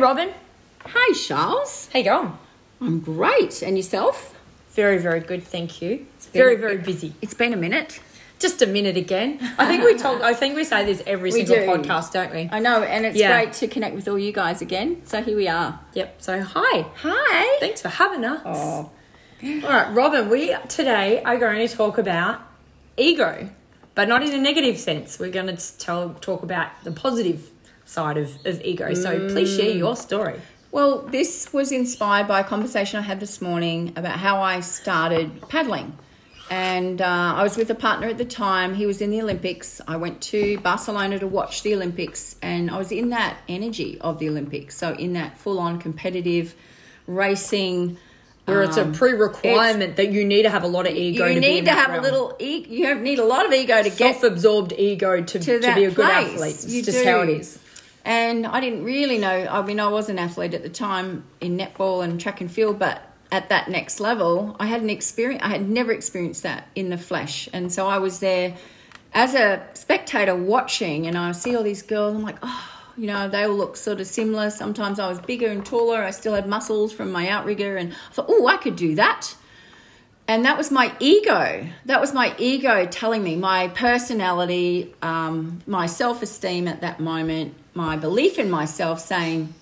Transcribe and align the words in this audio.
Robyn. 0.00 0.32
Hi, 0.86 1.12
Sharls. 1.14 1.92
How 1.92 1.98
you 1.98 2.04
going? 2.06 2.38
I'm 2.80 3.00
great. 3.00 3.62
And 3.62 3.76
yourself? 3.76 4.34
Very, 4.72 4.98
very 4.98 5.20
good, 5.20 5.42
thank 5.44 5.82
you. 5.82 6.06
It's 6.16 6.26
very, 6.26 6.56
very 6.56 6.78
busy. 6.78 7.12
It's 7.20 7.34
been 7.34 7.52
a 7.52 7.56
minute. 7.56 8.00
Just 8.38 8.62
a 8.62 8.66
minute 8.66 8.96
again. 8.96 9.38
I 9.58 9.66
think 9.66 9.84
we 9.84 9.98
talk. 9.98 10.22
I 10.22 10.32
think 10.32 10.56
we 10.56 10.64
say 10.64 10.86
this 10.86 11.02
every 11.06 11.30
We 11.30 11.44
single 11.44 11.56
do. 11.56 11.82
podcast, 11.82 12.12
don't 12.12 12.32
we? 12.32 12.48
I 12.50 12.60
know, 12.60 12.82
and 12.82 13.04
it's 13.04 13.18
Yeah. 13.18 13.32
great 13.42 13.52
to 13.54 13.68
connect 13.68 13.94
with 13.94 14.08
all 14.08 14.18
you 14.18 14.32
guys 14.32 14.62
again. 14.62 15.02
So 15.04 15.22
here 15.22 15.36
we 15.36 15.48
are. 15.48 15.78
Yep. 15.92 16.14
So 16.22 16.40
hi. 16.40 16.86
Hi. 17.02 17.56
Thanks 17.60 17.82
for 17.82 17.88
having 17.90 18.24
us. 18.24 18.40
Oh, 18.46 18.90
All 19.44 19.70
right, 19.70 19.92
Robyn. 19.92 20.30
We 20.30 20.56
today 20.68 21.22
are 21.22 21.36
going 21.36 21.66
to 21.68 21.76
talk 21.76 21.98
about 21.98 22.40
ego, 22.96 23.50
but 23.94 24.08
not 24.08 24.22
in 24.22 24.32
a 24.32 24.38
negative 24.38 24.78
sense. 24.78 25.18
We're 25.18 25.30
going 25.30 25.54
to 25.54 25.78
tell 25.78 26.14
talk 26.22 26.42
about 26.42 26.68
the 26.84 26.92
positive 26.92 27.50
side 27.90 28.16
of, 28.16 28.30
of 28.46 28.62
ego. 28.62 28.94
So 28.94 29.28
please 29.28 29.54
share 29.56 29.70
your 29.70 29.96
story. 29.96 30.40
well, 30.72 30.98
this 30.98 31.52
was 31.52 31.72
inspired 31.72 32.28
by 32.28 32.40
a 32.40 32.44
conversation 32.44 32.98
I 32.98 33.02
had 33.02 33.18
this 33.20 33.42
morning 33.42 33.92
about 33.96 34.18
how 34.18 34.40
I 34.40 34.60
started 34.60 35.48
paddling. 35.48 35.98
And 36.52 37.00
uh, 37.00 37.34
I 37.36 37.42
was 37.44 37.56
with 37.56 37.70
a 37.70 37.76
partner 37.76 38.08
at 38.08 38.18
the 38.18 38.24
time. 38.24 38.74
He 38.74 38.84
was 38.84 39.00
in 39.00 39.10
the 39.10 39.20
Olympics. 39.22 39.80
I 39.86 39.96
went 39.96 40.20
to 40.32 40.58
Barcelona 40.58 41.18
to 41.20 41.26
watch 41.28 41.62
the 41.62 41.72
Olympics, 41.76 42.34
and 42.42 42.72
I 42.72 42.76
was 42.76 42.90
in 42.90 43.10
that 43.10 43.38
energy 43.48 44.00
of 44.00 44.18
the 44.18 44.28
Olympics. 44.28 44.76
So, 44.76 44.94
in 44.94 45.12
that 45.12 45.38
full 45.38 45.60
on 45.60 45.78
competitive 45.78 46.56
racing. 47.06 47.98
Where 48.46 48.62
it's 48.64 48.76
a 48.76 48.82
um, 48.82 48.92
pre-requirement 48.92 49.94
that 49.94 50.10
you 50.10 50.24
need 50.24 50.42
to 50.42 50.50
have 50.50 50.64
a 50.64 50.66
lot 50.66 50.88
of 50.88 50.96
ego. 50.96 51.26
you 51.26 51.38
need 51.38 51.66
to 51.66 51.70
have 51.70 51.90
realm. 51.90 52.00
a 52.00 52.02
little 52.02 52.36
e- 52.40 52.66
you 52.68 52.86
have, 52.86 53.00
need 53.00 53.20
a 53.20 53.24
lot 53.24 53.46
of 53.46 53.52
ego 53.52 53.76
to 53.80 53.88
get 53.88 53.96
self-absorbed 53.96 54.72
ego 54.76 55.22
to, 55.22 55.38
to 55.38 55.60
to, 55.60 55.74
be 55.76 55.84
a 55.84 55.90
good 55.90 56.04
place. 56.04 56.32
athlete. 56.34 56.54
It's 56.54 56.66
You 56.66 56.82
just 56.82 56.98
do. 56.98 57.08
how 57.08 57.20
it 57.20 57.28
is. 57.28 57.59
And 58.04 58.46
i 58.46 58.60
didn't 58.60 58.84
really 58.84 59.18
know 59.18 59.46
i 59.50 59.62
mean 59.62 59.80
i 59.80 59.88
was 59.88 60.08
an 60.08 60.18
athlete 60.18 60.54
at 60.54 60.62
the 60.62 60.68
time 60.68 61.24
in 61.40 61.56
netball 61.56 62.02
and 62.02 62.20
track 62.20 62.40
and 62.40 62.50
field 62.50 62.78
but 62.78 63.02
at 63.32 63.48
that 63.48 63.68
next 63.68 64.00
level 64.00 64.56
i 64.58 64.66
hadn't 64.66 64.90
experienced 64.90 65.44
i 65.44 65.48
had 65.48 65.68
never 65.68 65.92
experienced 65.92 66.42
that 66.42 66.68
in 66.74 66.90
the 66.90 66.98
flesh. 66.98 67.48
And 67.52 67.72
so 67.72 67.86
i 67.86 67.98
was 67.98 68.20
there 68.20 68.56
as 69.12 69.34
a 69.34 69.66
spectator 69.74 70.34
watching 70.34 71.06
and 71.06 71.16
i 71.16 71.32
see 71.32 71.54
all 71.54 71.62
these 71.62 71.82
girls 71.82 72.14
i'm 72.14 72.22
like 72.22 72.38
oh 72.42 72.68
you 72.96 73.06
know 73.06 73.28
they 73.28 73.44
all 73.44 73.54
look 73.54 73.76
sort 73.76 74.00
of 74.00 74.06
similar. 74.06 74.50
Sometimes 74.50 74.98
i 74.98 75.08
was 75.08 75.20
bigger 75.20 75.48
and 75.48 75.64
taller 75.64 76.02
i 76.02 76.10
still 76.10 76.34
had 76.34 76.48
muscles 76.48 76.92
from 76.92 77.12
my 77.12 77.28
outrigger 77.28 77.76
and 77.76 77.92
i 77.92 78.12
thought 78.12 78.26
oh 78.28 78.46
i 78.46 78.56
could 78.56 78.76
do 78.76 78.94
that. 78.96 79.34
And 80.30 80.44
that 80.44 80.56
was 80.56 80.70
my 80.70 80.94
ego. 81.00 81.66
That 81.86 82.00
was 82.00 82.14
my 82.14 82.36
ego 82.38 82.86
telling 82.86 83.24
me 83.24 83.34
my 83.34 83.66
personality, 83.66 84.94
um, 85.02 85.60
my 85.66 85.86
self 85.86 86.22
esteem 86.22 86.68
at 86.68 86.82
that 86.82 87.00
moment, 87.00 87.54
my 87.74 87.96
belief 87.96 88.38
in 88.38 88.50
myself 88.50 89.00
saying, 89.00 89.54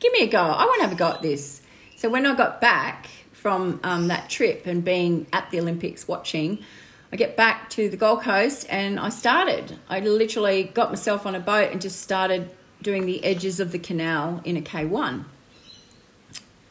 Give 0.00 0.12
me 0.12 0.22
a 0.22 0.26
go. 0.26 0.40
I 0.40 0.64
want 0.64 0.80
to 0.80 0.82
have 0.88 0.92
a 0.92 0.98
go 0.98 1.08
at 1.08 1.22
this. 1.22 1.62
So 1.96 2.10
when 2.10 2.26
I 2.26 2.34
got 2.34 2.60
back 2.60 3.08
from 3.30 3.78
um, 3.84 4.08
that 4.08 4.28
trip 4.28 4.66
and 4.66 4.84
being 4.84 5.26
at 5.32 5.50
the 5.50 5.60
Olympics 5.60 6.08
watching, 6.08 6.64
I 7.12 7.16
get 7.16 7.36
back 7.36 7.70
to 7.70 7.88
the 7.88 7.96
Gold 7.96 8.22
Coast 8.22 8.66
and 8.70 8.98
I 8.98 9.10
started. 9.10 9.78
I 9.88 10.00
literally 10.00 10.64
got 10.64 10.90
myself 10.90 11.26
on 11.26 11.34
a 11.34 11.40
boat 11.40 11.70
and 11.70 11.80
just 11.80 12.00
started 12.00 12.50
doing 12.82 13.06
the 13.06 13.22
edges 13.24 13.60
of 13.60 13.70
the 13.70 13.78
canal 13.78 14.40
in 14.44 14.56
a 14.56 14.60
K1, 14.60 15.24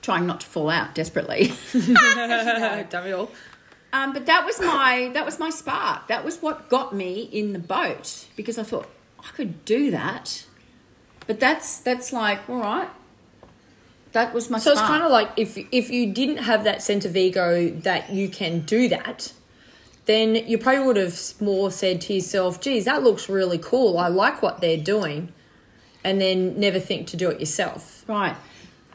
trying 0.02 0.26
not 0.26 0.42
to 0.42 0.48
fall 0.48 0.70
out 0.70 0.94
desperately. 0.94 1.54
All? 3.14 3.32
Um, 3.94 4.14
but 4.14 4.26
that 4.26 4.46
was 4.46 4.60
my 4.60 5.12
that 5.14 5.26
was 5.26 5.38
my 5.40 5.50
spark. 5.50 6.08
That 6.08 6.24
was 6.24 6.42
what 6.42 6.70
got 6.70 6.94
me 6.94 7.30
in 7.32 7.54
the 7.54 7.60
boat 7.60 8.26
because 8.36 8.58
I 8.58 8.64
thought 8.64 8.90
I 9.20 9.30
could 9.30 9.66
do 9.66 9.92
that. 9.92 10.46
But 11.32 11.40
that's 11.40 11.78
that's 11.78 12.12
like 12.12 12.50
all 12.50 12.58
right. 12.60 12.90
That 14.12 14.34
was 14.34 14.50
my. 14.50 14.60
So 14.60 14.74
it's 14.74 14.82
kind 14.82 15.02
of 15.02 15.10
like 15.10 15.30
if 15.38 15.58
if 15.72 15.90
you 15.90 16.12
didn't 16.12 16.40
have 16.40 16.66
that 16.66 16.82
sense 16.82 17.06
of 17.06 17.16
ego 17.16 17.70
that 17.70 18.10
you 18.12 18.28
can 18.28 18.60
do 18.66 18.90
that, 18.90 19.32
then 20.08 20.36
you 20.36 20.58
probably 20.58 20.86
would 20.86 20.98
have 20.98 21.18
more 21.40 21.72
said 21.72 22.02
to 22.02 22.14
yourself, 22.16 22.60
"Geez, 22.60 22.84
that 22.84 23.02
looks 23.02 23.30
really 23.30 23.58
cool. 23.58 23.98
I 23.98 24.10
like 24.10 24.42
what 24.42 24.60
they're 24.60 24.76
doing," 24.76 25.32
and 26.04 26.20
then 26.20 26.60
never 26.60 26.82
think 26.82 27.08
to 27.08 27.16
do 27.16 27.30
it 27.30 27.40
yourself. 27.40 28.04
right. 28.10 28.36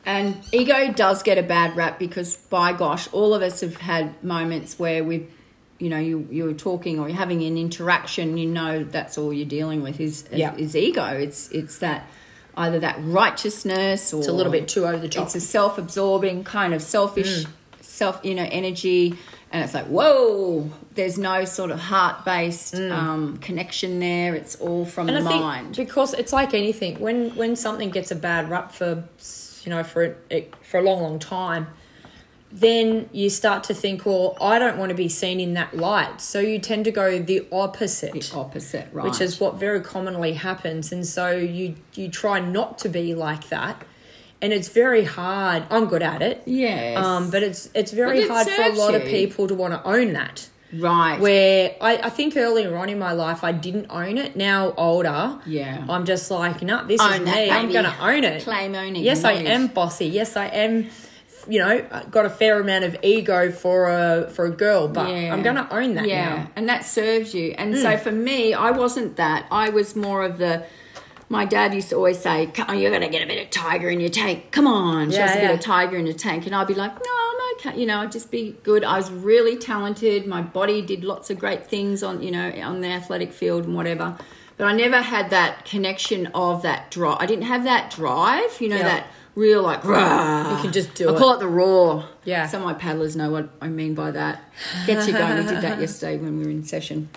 And 0.05 0.37
ego 0.53 0.93
does 0.93 1.23
get 1.23 1.39
a 1.39 1.43
bad 1.43 1.75
rap 1.75 1.99
because 1.99 2.37
by 2.37 2.75
gosh, 2.75 3.09
all 3.13 3.33
of 3.33 3.41
us 3.41 3.63
have 3.63 3.79
had 3.79 4.23
moments 4.23 4.79
where 4.79 5.03
we, 5.03 5.27
you 5.79 5.89
know, 5.89 5.99
you 5.99 6.29
you're 6.31 6.53
talking 6.53 7.01
or 7.01 7.09
you're 7.09 7.17
having 7.17 7.43
an 7.43 7.57
interaction. 7.57 8.37
You 8.37 8.47
know, 8.47 8.85
that's 8.85 9.17
all 9.17 9.33
you're 9.33 9.49
dealing 9.49 9.83
with 9.83 9.99
is 9.99 10.25
is, 10.31 10.39
Yeah. 10.39 10.55
is 10.57 10.77
ego. 10.77 11.07
It's 11.07 11.49
it's 11.53 11.79
that 11.79 12.07
either 12.57 12.79
that 12.81 12.97
righteousness 13.03 14.13
or 14.13 14.19
It's 14.19 14.29
a 14.29 14.33
little 14.33 14.53
bit 14.53 14.69
too 14.69 14.87
over 14.87 14.99
the 14.99 15.09
top. 15.09 15.25
it's 15.27 15.35
a 15.35 15.41
self-absorbing 15.41 16.45
kind 16.45 16.73
of 16.75 16.83
selfish 16.83 17.45
Mm. 17.45 17.49
self 17.83 18.21
you 18.25 18.35
know 18.35 18.47
energy 18.51 19.15
and 19.53 19.63
it's 19.65 19.75
like 19.75 19.87
whoa 19.87 20.71
there's 20.95 21.19
no 21.19 21.45
sort 21.45 21.71
of 21.71 21.79
heart-based 21.79 22.75
um, 22.77 23.37
connection 23.39 24.01
there 24.01 24.35
it's 24.35 24.57
all 24.57 24.85
from 24.85 25.07
Mm. 25.07 25.17
And 25.17 25.27
the 25.27 25.29
I 25.29 25.33
think 25.33 25.43
mind 25.43 25.77
because 25.77 26.15
it's 26.15 26.33
like 26.33 26.55
anything 26.55 26.99
when 27.01 27.31
when 27.37 27.57
something 27.57 27.91
gets 27.91 28.11
a 28.11 28.17
bad 28.17 28.51
rap 28.51 28.73
for 28.73 29.05
you 29.65 29.71
know 29.71 29.83
for 29.83 30.17
it, 30.31 30.55
for 30.63 30.79
a 30.79 30.83
long 30.83 31.03
long 31.03 31.19
time 31.19 31.67
then 32.59 33.09
you 33.13 33.29
start 33.29 33.63
to 33.65 33.75
think 33.75 34.07
well 34.07 34.37
I 34.41 34.59
don't 34.59 34.79
want 34.79 34.89
to 34.89 34.95
be 34.97 35.09
seen 35.09 35.41
in 35.41 35.53
that 35.55 35.77
light 35.77 36.21
so 36.21 36.41
you 36.41 36.59
tend 36.59 36.87
to 36.87 36.91
go 36.91 37.19
the 37.19 37.47
opposite 37.53 38.13
the 38.13 38.31
opposite 38.35 38.89
right 38.93 39.05
which 39.05 39.21
is 39.21 39.39
what 39.39 39.57
very 39.57 39.81
commonly 39.81 40.33
happens 40.33 40.91
and 40.91 41.07
so 41.07 41.31
you 41.31 41.75
you 41.95 42.09
try 42.09 42.41
not 42.41 42.79
to 42.79 42.89
be 42.89 43.15
like 43.15 43.49
that 43.51 43.85
and 44.41 44.53
it's 44.53 44.69
very 44.69 45.05
hard 45.05 45.65
I'm 45.71 45.87
good 45.87 46.03
at 46.03 46.23
it 46.23 46.43
yes 46.47 46.97
um 46.97 47.31
but 47.31 47.43
it's 47.43 47.69
it's 47.75 47.93
very 47.93 48.21
it 48.21 48.31
hard 48.31 48.49
for 48.49 48.63
a 48.63 48.73
lot 48.73 48.95
of 48.95 49.05
people 49.05 49.47
to 49.49 49.55
want 49.55 49.75
to 49.75 49.83
own 49.85 50.15
that 50.15 50.49
right 50.73 51.21
where 51.21 51.77
I, 51.81 51.99
I 51.99 52.11
think 52.11 52.37
earlier 52.37 52.77
on 52.77 52.89
in 52.89 52.99
my 52.99 53.13
life 53.13 53.45
I 53.45 53.53
didn't 53.53 53.87
own 53.89 54.19
it. 54.19 54.35
Now 54.35 54.73
older, 54.77 55.39
Yeah. 55.47 55.85
I'm 55.89 56.05
just 56.05 56.31
like, 56.31 56.61
no, 56.63 56.85
this 56.87 57.01
Own 57.01 57.13
is 57.13 57.21
me. 57.21 57.51
I'm 57.51 57.71
gonna 57.71 57.95
own 58.01 58.25
it. 58.25 58.43
Claim 58.43 58.75
owning, 58.75 59.03
Yes, 59.05 59.25
I 59.25 59.33
am 59.33 59.69
bossy. 59.69 60.07
Yes, 60.07 60.37
I 60.37 60.47
am. 60.47 60.89
You 61.49 61.59
know, 61.61 62.03
got 62.11 62.27
a 62.27 62.31
fair 62.31 62.61
amount 62.61 62.85
of 62.85 62.97
ego 63.03 63.51
for 63.51 63.89
a 63.89 64.29
for 64.31 64.47
a 64.47 64.51
girl, 64.51 64.89
but 64.89 65.09
Yeah. 65.09 65.33
I'm 65.33 65.43
gonna 65.43 65.69
own 65.71 65.95
that 65.95 66.07
yeah 66.07 66.29
now. 66.37 66.51
And 66.57 66.69
that 66.69 66.85
serves 66.85 67.35
you. 67.35 67.55
And 67.59 67.77
so 67.77 67.91
mm. 67.97 68.01
for 68.01 68.13
me 68.13 68.53
i 68.55 68.71
wasn't 68.71 69.17
that. 69.17 69.47
I 69.51 69.69
was 69.71 69.95
more 69.95 70.25
of 70.25 70.39
the 70.39 70.65
my 71.29 71.45
dad 71.45 71.75
used 71.75 71.89
to 71.91 71.97
always 71.97 72.19
say 72.21 72.53
on 72.69 72.79
you're 72.79 72.91
going 72.91 73.03
to 73.03 73.09
get 73.09 73.21
a 73.21 73.27
bit 73.27 73.43
of 73.43 73.51
tiger 73.51 73.91
in 73.91 73.99
your 73.99 74.11
tank. 74.11 74.53
Come 74.53 74.69
on. 74.69 75.11
Show 75.11 75.19
Yeah, 75.19 75.25
us 75.25 75.37
a 75.37 75.41
bit 75.41 75.51
of 75.51 75.61
tiger 75.61 75.97
in 75.97 76.07
your 76.07 76.15
tank. 76.15 76.47
And 76.47 76.55
i'd 76.55 76.69
be 76.69 76.75
like 76.75 76.93
no 76.95 77.13
i'm 77.31 77.57
okay. 77.57 77.81
You 77.81 77.87
know 77.87 77.99
i'd 78.01 78.13
just 78.13 78.31
be 78.31 78.57
good. 78.63 78.85
I 78.85 78.97
was 78.97 79.11
really 79.11 79.57
talented. 79.57 80.27
My 80.27 80.43
body 80.43 80.83
did 80.83 81.03
lots 81.05 81.31
of 81.31 81.39
great 81.39 81.67
things 81.67 82.03
on 82.03 82.23
you 82.23 82.31
know 82.31 82.51
on 82.63 82.81
the 82.81 82.89
athletic 82.89 83.33
field 83.33 83.65
and 83.65 83.75
whatever. 83.75 84.17
But 84.59 84.69
i 84.69 84.73
never 84.73 85.01
had 85.03 85.31
that 85.31 85.65
connection 85.67 86.29
of 86.29 86.63
that 86.63 86.91
drive 86.91 87.19
i 87.21 87.27
didn't 87.27 87.45
have 87.45 87.65
that 87.65 87.91
drive 87.91 88.59
you 88.61 88.71
know 88.71 88.77
Yeah. 88.77 88.85
that 88.85 89.07
real 89.37 89.63
like 89.63 89.85
rah. 89.85 90.57
You 90.57 90.63
can 90.63 90.73
just 90.73 90.95
do 90.95 91.09
it. 91.09 91.13
I 91.13 91.15
it. 91.15 91.19
call 91.19 91.35
it 91.35 91.39
the 91.39 91.47
raw. 91.47 92.05
Yeah. 92.25 92.49
Some 92.49 92.63
of 92.63 92.67
my 92.67 92.75
paddlers 92.75 93.15
know 93.15 93.31
what 93.31 93.51
I 93.61 93.69
mean 93.69 93.95
by 93.95 94.11
that. 94.11 94.43
Gets 94.87 95.07
you 95.07 95.13
going. 95.13 95.37
We 95.37 95.51
did 95.53 95.63
that 95.63 95.79
yesterday 95.81 96.17
when 96.17 96.39
we 96.39 96.45
were 96.45 96.51
in 96.51 96.65
session. 96.65 97.11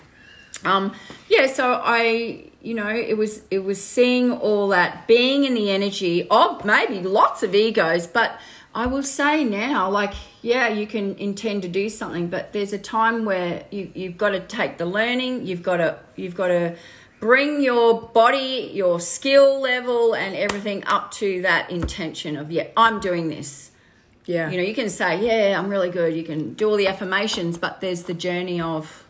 Um, 0.66 0.94
yeah, 1.30 1.47
so 1.47 1.81
I, 1.84 2.44
you 2.62 2.74
know, 2.74 2.90
it 2.90 3.18
was 3.18 3.44
it 3.50 3.59
was 3.59 3.84
seeing 3.84 4.31
all 4.31 4.68
that, 4.69 5.07
being 5.07 5.46
in 5.46 5.53
the 5.53 5.72
energy 5.72 6.28
of 6.30 6.66
maybe 6.66 7.02
lots 7.02 7.44
of 7.44 7.56
egos, 7.56 8.07
but 8.07 8.40
I 8.75 8.86
will 8.86 9.03
say 9.03 9.44
now, 9.44 9.90
like, 9.90 10.13
yeah, 10.41 10.68
you 10.68 10.86
can 10.86 11.16
intend 11.16 11.62
to 11.63 11.68
do 11.68 11.90
something, 11.90 12.28
but 12.28 12.53
there's 12.53 12.74
a 12.74 12.78
time 12.78 13.25
where 13.25 13.63
you 13.72 13.91
you've 13.96 14.18
got 14.18 14.30
to 14.31 14.41
take 14.41 14.78
the 14.78 14.86
learning, 14.86 15.48
you've 15.48 15.63
got 15.63 15.77
to 15.77 15.98
you've 16.18 16.36
got 16.36 16.48
to 16.48 16.75
bring 17.19 17.62
your 17.62 18.01
body, 18.01 18.71
your 18.74 19.00
skill 19.00 19.60
level, 19.62 20.16
and 20.16 20.36
everything 20.36 20.83
up 20.86 21.12
to 21.12 21.42
that 21.42 21.69
intention 21.69 22.38
of 22.38 22.51
yeah, 22.51 22.68
I'm 22.77 23.00
doing 23.00 23.27
this. 23.27 23.71
Yeah. 24.25 24.50
You 24.50 24.57
know, 24.57 24.63
you 24.63 24.75
can 24.75 24.89
say, 24.89 25.25
yeah, 25.25 25.57
I'm 25.57 25.69
really 25.69 25.89
good. 25.89 26.16
You 26.16 26.24
can 26.24 26.54
do 26.54 26.69
all 26.69 26.77
the 26.77 26.88
affirmations, 26.88 27.57
but 27.57 27.81
there's 27.81 28.04
the 28.04 28.13
journey 28.13 28.62
of 28.62 29.04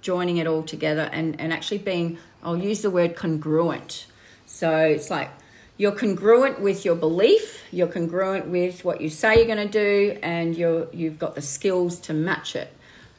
joining 0.00 0.38
it 0.38 0.46
all 0.46 0.62
together 0.62 1.08
and, 1.12 1.40
and 1.40 1.52
actually 1.52 1.78
being, 1.78 2.18
I'll 2.42 2.56
use 2.56 2.82
the 2.82 2.90
word 2.90 3.14
congruent. 3.14 4.06
So 4.46 4.76
it's 4.76 5.10
like 5.10 5.30
you're 5.76 5.92
congruent 5.92 6.60
with 6.60 6.84
your 6.84 6.96
belief, 6.96 7.62
you're 7.70 7.86
congruent 7.86 8.48
with 8.48 8.84
what 8.84 9.00
you 9.00 9.10
say 9.10 9.36
you're 9.36 9.54
going 9.54 9.68
to 9.68 9.72
do, 9.72 10.18
and 10.22 10.56
you're, 10.56 10.88
you've 10.92 11.18
got 11.18 11.36
the 11.36 11.42
skills 11.42 12.00
to 12.00 12.12
match 12.12 12.56
it. 12.56 12.72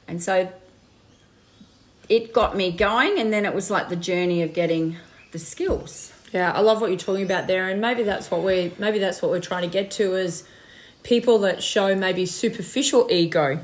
And 0.10 0.22
so 0.22 0.52
it 2.10 2.34
got 2.34 2.58
me 2.58 2.72
going, 2.72 3.20
and 3.20 3.32
then 3.32 3.46
it 3.46 3.54
was 3.54 3.70
like 3.72 3.88
the 3.90 3.96
journey 3.96 4.42
of 4.42 4.54
getting 4.54 4.98
the 5.32 5.40
skills. 5.40 6.12
Yeah, 6.34 6.52
I 6.52 6.60
love 6.62 6.82
what 6.82 6.90
you're 6.90 7.00
talking 7.00 7.24
about 7.24 7.48
there, 7.48 7.70
and 7.70 7.80
maybe 7.82 8.04
that's 8.04 8.30
what 8.32 8.44
we 8.44 8.74
maybe 8.78 9.00
that's 9.00 9.22
what 9.22 9.32
we're 9.32 9.40
trying 9.40 9.64
to 9.64 9.70
get 9.70 9.92
to 9.92 10.16
is 10.16 10.44
people 11.04 11.40
that 11.40 11.64
show 11.64 11.96
maybe 11.96 12.26
superficial 12.26 13.08
ego, 13.10 13.60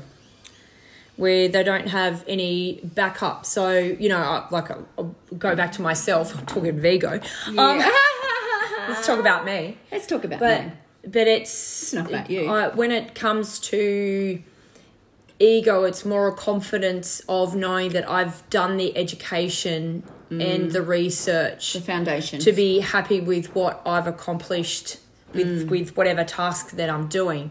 where 1.16 1.48
they 1.48 1.62
don't 1.62 1.88
have 1.88 2.24
any 2.26 2.80
backup. 2.82 3.46
So 3.46 3.78
you 3.78 4.08
know, 4.08 4.18
I- 4.18 4.46
like 4.50 4.70
I'll 4.70 4.86
I'll 4.98 5.14
go 5.38 5.54
back 5.56 5.72
to 5.72 5.82
myself. 5.82 6.34
I'm 6.38 6.46
talking 6.46 6.70
of 6.78 6.84
ego. 6.84 7.20
Um, 7.56 7.78
let's 8.88 9.06
talk 9.06 9.18
about 9.18 9.44
me. 9.44 9.78
Let's 9.92 10.06
talk 10.06 10.24
about 10.24 10.40
But 10.40 10.64
me. 10.64 10.72
but 11.04 11.26
it's, 11.26 11.82
It's 11.82 11.92
not 11.94 12.08
about 12.08 12.30
you. 12.30 12.46
I- 12.48 12.68
when 12.68 12.90
it 12.92 13.14
comes 13.14 13.58
to 13.60 14.42
ego, 15.38 15.84
it's 15.84 16.04
more 16.04 16.28
a 16.28 16.32
confidence 16.34 17.20
of 17.28 17.54
knowing 17.54 17.90
that 17.90 18.08
I've 18.08 18.48
done 18.50 18.76
the 18.76 18.96
education 18.96 20.02
and 20.30 20.72
the 20.72 20.82
research 20.82 21.74
The 21.74 21.80
foundation. 21.80 22.40
to 22.40 22.52
be 22.52 22.80
happy 22.80 23.20
with 23.20 23.54
what 23.54 23.80
I've 23.86 24.06
accomplished 24.08 24.98
with 25.32 25.68
with 25.70 25.96
whatever 25.96 26.24
task 26.24 26.70
that 26.72 26.90
I'm 26.90 27.06
doing. 27.08 27.50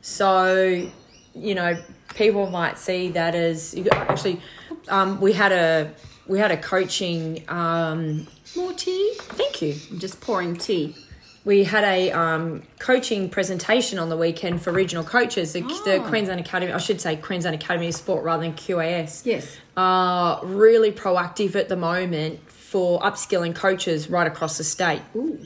So, 0.00 0.88
you 1.34 1.54
know, 1.54 1.82
people 2.14 2.48
might 2.48 2.78
see 2.78 3.10
that 3.10 3.34
as 3.34 3.74
actually. 3.92 4.40
Um, 4.88 5.20
we 5.20 5.32
had 5.34 5.52
a 5.52 5.92
we 6.26 6.38
had 6.38 6.50
a 6.52 6.56
coaching. 6.56 7.44
Um, 7.48 8.26
More 8.56 8.72
tea? 8.72 9.12
thank 9.18 9.60
you. 9.60 9.74
I'm 9.90 9.98
just 9.98 10.20
pouring 10.20 10.56
tea. 10.56 10.96
We 11.44 11.64
had 11.64 11.84
a 11.84 12.12
um, 12.12 12.62
coaching 12.78 13.30
presentation 13.30 13.98
on 13.98 14.10
the 14.10 14.16
weekend 14.16 14.60
for 14.60 14.72
regional 14.72 15.04
coaches. 15.04 15.54
The, 15.54 15.62
the 15.62 16.04
Queensland 16.06 16.38
Academy, 16.40 16.72
I 16.72 16.78
should 16.78 17.00
say 17.00 17.16
Queensland 17.16 17.54
Academy 17.54 17.88
of 17.88 17.94
Sport 17.94 18.24
rather 18.24 18.42
than 18.42 18.52
QAS. 18.52 19.24
Yes. 19.24 19.56
Are 19.76 20.44
really 20.44 20.92
proactive 20.92 21.54
at 21.54 21.70
the 21.70 21.76
moment 21.76 22.40
for 22.50 23.00
upskilling 23.00 23.54
coaches 23.54 24.10
right 24.10 24.26
across 24.26 24.58
the 24.58 24.64
state. 24.64 25.00
Ooh. 25.16 25.38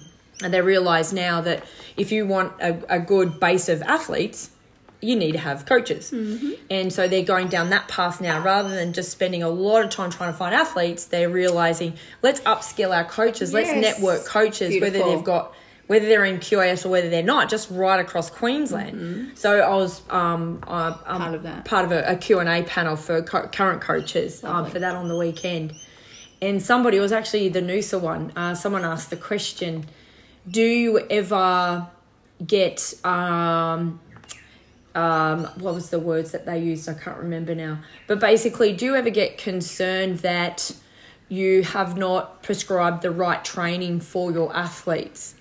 And 0.43 0.53
they 0.53 0.61
realise 0.61 1.13
now 1.13 1.41
that 1.43 1.65
if 1.97 2.11
you 2.11 2.27
want 2.27 2.53
a, 2.61 2.97
a 2.97 2.99
good 2.99 3.39
base 3.39 3.69
of 3.69 3.81
athletes, 3.83 4.51
you 5.01 5.17
need 5.17 5.33
to 5.33 5.39
have 5.39 5.67
coaches. 5.67 6.11
Mm-hmm. 6.11 6.53
And 6.71 6.93
so 6.93 7.07
they're 7.07 7.25
going 7.25 7.49
down 7.49 7.71
that 7.71 7.89
path 7.89 8.21
now 8.21 8.43
rather 8.43 8.71
than 8.71 8.93
just 8.93 9.11
spending 9.11 9.43
a 9.43 9.49
lot 9.49 9.85
of 9.85 9.91
time 9.91 10.11
trying 10.11 10.33
to 10.33 10.39
find 10.39 10.55
athletes, 10.55 11.05
they're 11.05 11.29
realizing 11.29 11.95
let's 12.23 12.41
upskill 12.41 12.97
our 12.97 13.05
coaches, 13.05 13.53
let's 13.53 13.73
network 13.73 14.25
coaches, 14.25 14.81
whether 14.81 14.99
they've 14.99 15.25
got 15.25 15.55
whether 15.87 16.07
they're 16.07 16.25
in 16.25 16.39
QAS 16.39 16.87
or 16.87 16.89
whether 16.89 17.11
they're 17.11 17.23
not, 17.23 17.51
just 17.51 17.71
right 17.71 18.01
across 18.01 18.31
Queensland. 18.31 19.37
So 19.37 19.61
I 19.61 19.75
was 19.75 20.03
um, 20.11 20.63
uh, 20.67 20.97
um, 21.07 21.21
Mm-hmm. 21.21 21.23
Part 21.23 21.35
of 21.35 21.43
that. 21.43 21.65
part 21.65 21.85
of 21.85 21.93
a, 21.93 22.03
a 22.13 22.17
Q&A 22.17 22.63
panel 22.63 22.97
for 22.97 23.23
co- 23.23 23.49
current 23.49 23.81
coaches 23.83 24.43
um, 24.45 24.67
for 24.67 24.79
that 24.79 24.95
on 24.95 25.09
the 25.09 25.17
weekend. 25.17 25.75
And 26.41 26.63
somebody, 26.63 26.97
it 26.97 27.01
was 27.01 27.13
actually 27.13 27.49
the 27.49 27.61
Noosa 27.61 28.01
one, 28.01 28.33
uh, 28.37 28.55
someone 28.55 28.85
asked 28.85 29.11
the 29.11 29.17
question, 29.17 29.87
do 30.51 30.63
you 30.63 31.01
ever 31.11 31.87
get, 32.47 32.93
um, 33.05 34.01
um, 34.95 35.45
what 35.57 35.75
was 35.75 35.91
the 35.91 35.99
words 35.99 36.33
that 36.33 36.45
they 36.47 36.59
used? 36.59 36.89
I 36.89 36.95
can't 36.95 37.19
remember 37.19 37.55
now. 37.55 37.79
But 38.07 38.21
basically, 38.21 38.73
do 38.75 38.85
you 38.87 38.95
ever 38.95 39.11
get 39.11 39.39
concerned 39.39 40.19
that 40.19 40.73
you 41.29 41.63
have 41.63 41.97
not 41.97 42.43
prescribed 42.43 43.03
the 43.03 43.11
right 43.11 43.43
training 43.45 44.01
for 44.01 44.31
your 44.31 44.55
athletes? 44.55 45.35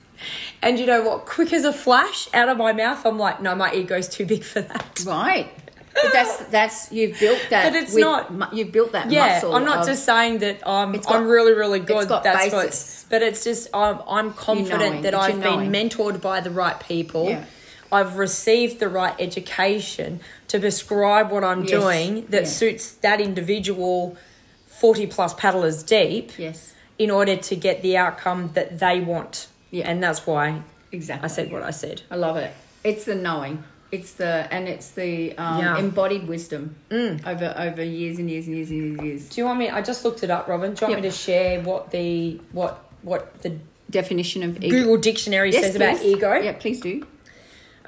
And 0.62 0.80
you 0.80 0.86
know 0.86 1.02
what? 1.04 1.26
Quick 1.26 1.52
as 1.54 1.66
a 1.66 1.74
flash 1.74 2.28
out 2.34 2.50
of 2.50 2.58
my 2.58 2.74
mouth, 2.74 3.06
I'm 3.06 3.18
like, 3.20 3.42
no, 3.42 3.56
my 3.56 3.74
ego's 3.74 4.08
too 4.08 4.26
big 4.26 4.44
for 4.44 4.62
that. 4.62 5.04
Right. 5.06 5.50
But 5.94 6.12
that's 6.12 6.38
that's 6.46 6.92
you've 6.92 7.20
built 7.20 7.40
that. 7.52 7.72
But 7.72 7.82
it's 7.84 7.94
with 7.94 8.02
not- 8.04 8.52
You've 8.54 8.72
built 8.72 8.94
that 8.94 9.12
Yeah, 9.12 9.28
muscle. 9.36 9.54
I'm 9.56 9.64
not 9.64 9.80
of- 9.82 9.86
just 9.86 10.04
saying 10.06 10.40
that 10.40 10.68
I'm 10.68 10.94
got- 10.94 11.12
I'm 11.12 11.28
really 11.28 11.54
really 11.54 11.80
good. 11.80 12.10
That's 12.10 12.50
basis. 12.50 13.04
what. 13.04 13.10
But 13.12 13.22
it's 13.22 13.44
just 13.44 13.68
I'm 13.76 14.00
I'm 14.08 14.34
confident 14.34 14.80
knowing, 14.82 15.02
that 15.04 15.14
I've 15.14 15.40
been 15.40 15.72
knowing. 15.72 15.72
mentored 15.72 16.20
by 16.20 16.40
the 16.42 16.50
right 16.50 16.80
people. 16.80 17.30
Yeah. 17.30 17.46
I've 17.92 18.18
received 18.18 18.80
the 18.80 18.90
right 18.90 19.14
education 19.20 20.20
to 20.48 20.60
prescribe 20.60 21.30
what 21.30 21.44
I'm 21.44 21.62
Yes, 21.62 21.70
doing 21.70 22.26
that 22.30 22.44
yeah. 22.46 22.48
suits 22.50 22.92
that 23.06 23.22
individual 23.22 24.18
40 24.66 25.06
plus 25.06 25.36
paddlers 25.36 25.84
deep 25.84 26.32
Yes. 26.40 26.74
in 26.98 27.12
order 27.12 27.36
to 27.36 27.56
get 27.56 27.84
the 27.84 27.98
outcome 27.98 28.50
that 28.56 28.80
they 28.80 29.00
want. 29.00 29.46
Yeah. 29.74 29.90
And 29.90 30.02
that's 30.02 30.26
why 30.26 30.62
Exactly. 30.92 31.26
I 31.26 31.28
said 31.28 31.52
what 31.52 31.64
I 31.64 31.72
said. 31.72 32.04
I 32.12 32.16
love 32.16 32.38
it. 32.38 32.52
It's 32.84 33.06
the 33.06 33.16
knowing. 33.16 33.64
It's 33.92 34.14
the 34.14 34.48
and 34.52 34.68
it's 34.68 34.90
the 34.92 35.36
um, 35.38 35.60
Yeah. 35.60 35.76
Mm. 35.76 35.80
embodied 35.80 36.28
wisdom 36.28 36.76
over 36.92 37.54
over 37.58 37.84
years 37.84 38.20
and 38.20 38.30
years 38.30 38.46
and 38.48 38.56
years 38.56 38.70
and 38.72 39.02
years. 39.02 39.30
Do 39.30 39.42
you 39.42 39.46
want 39.46 39.60
me 39.60 39.70
I 39.70 39.82
just 39.82 40.06
looked 40.06 40.24
it 40.24 40.30
up, 40.30 40.48
Robyn. 40.48 40.74
Do 40.76 40.86
you 40.86 40.92
want 40.92 41.04
me 41.04 41.10
to 41.10 41.16
share 41.16 41.62
what 41.62 41.92
the 41.92 42.40
what 42.52 42.74
what 43.02 43.42
the 43.42 43.52
Definition 43.90 44.42
of 44.42 44.58
ego. 44.64 44.70
Google 44.76 44.98
dictionary 44.98 45.52
Yes, 45.52 45.66
says 45.66 45.76
about 45.76 46.02
ego? 46.02 46.34
Yeah, 46.34 46.54
please 46.54 46.80
do. 46.82 47.06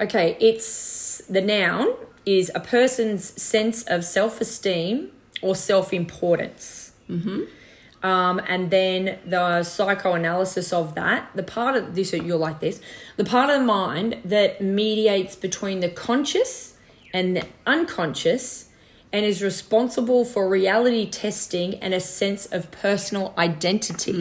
Okay, 0.00 0.36
it's 0.40 1.20
the 1.28 1.40
noun 1.40 1.88
is 2.24 2.52
a 2.54 2.60
person's 2.60 3.24
sense 3.42 3.82
of 3.84 4.04
self 4.04 4.40
esteem 4.40 5.10
or 5.42 5.56
self 5.56 5.92
importance. 5.92 6.92
Mm-hmm. 7.10 7.40
Um, 8.06 8.40
and 8.46 8.70
then 8.70 9.18
the 9.26 9.64
psychoanalysis 9.64 10.72
of 10.72 10.94
that, 10.94 11.28
the 11.34 11.42
part 11.42 11.74
of 11.74 11.96
this, 11.96 12.12
you're 12.12 12.36
like 12.38 12.60
this, 12.60 12.80
the 13.16 13.24
part 13.24 13.50
of 13.50 13.58
the 13.58 13.66
mind 13.66 14.18
that 14.24 14.60
mediates 14.60 15.34
between 15.34 15.80
the 15.80 15.88
conscious 15.88 16.74
and 17.12 17.36
the 17.36 17.44
unconscious 17.66 18.68
and 19.12 19.26
is 19.26 19.42
responsible 19.42 20.24
for 20.24 20.48
reality 20.48 21.04
testing 21.10 21.74
and 21.82 21.94
a 21.94 21.98
sense 22.00 22.46
of 22.46 22.70
personal 22.70 23.34
identity. 23.36 24.12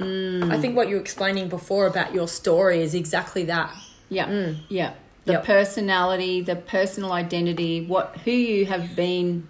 I 0.00 0.56
think 0.58 0.74
what 0.74 0.88
you 0.88 0.94
were 0.94 1.02
explaining 1.02 1.50
before 1.50 1.86
about 1.86 2.14
your 2.14 2.28
story 2.28 2.80
is 2.80 2.94
exactly 2.94 3.44
that. 3.44 3.74
Yeah, 4.08 4.54
yeah. 4.70 4.94
The 5.26 5.32
Yep. 5.34 5.44
personality, 5.44 6.40
the 6.40 6.56
personal 6.56 7.12
identity, 7.12 7.84
what 7.84 8.16
who 8.24 8.30
you 8.30 8.64
have 8.66 8.96
been, 8.96 9.46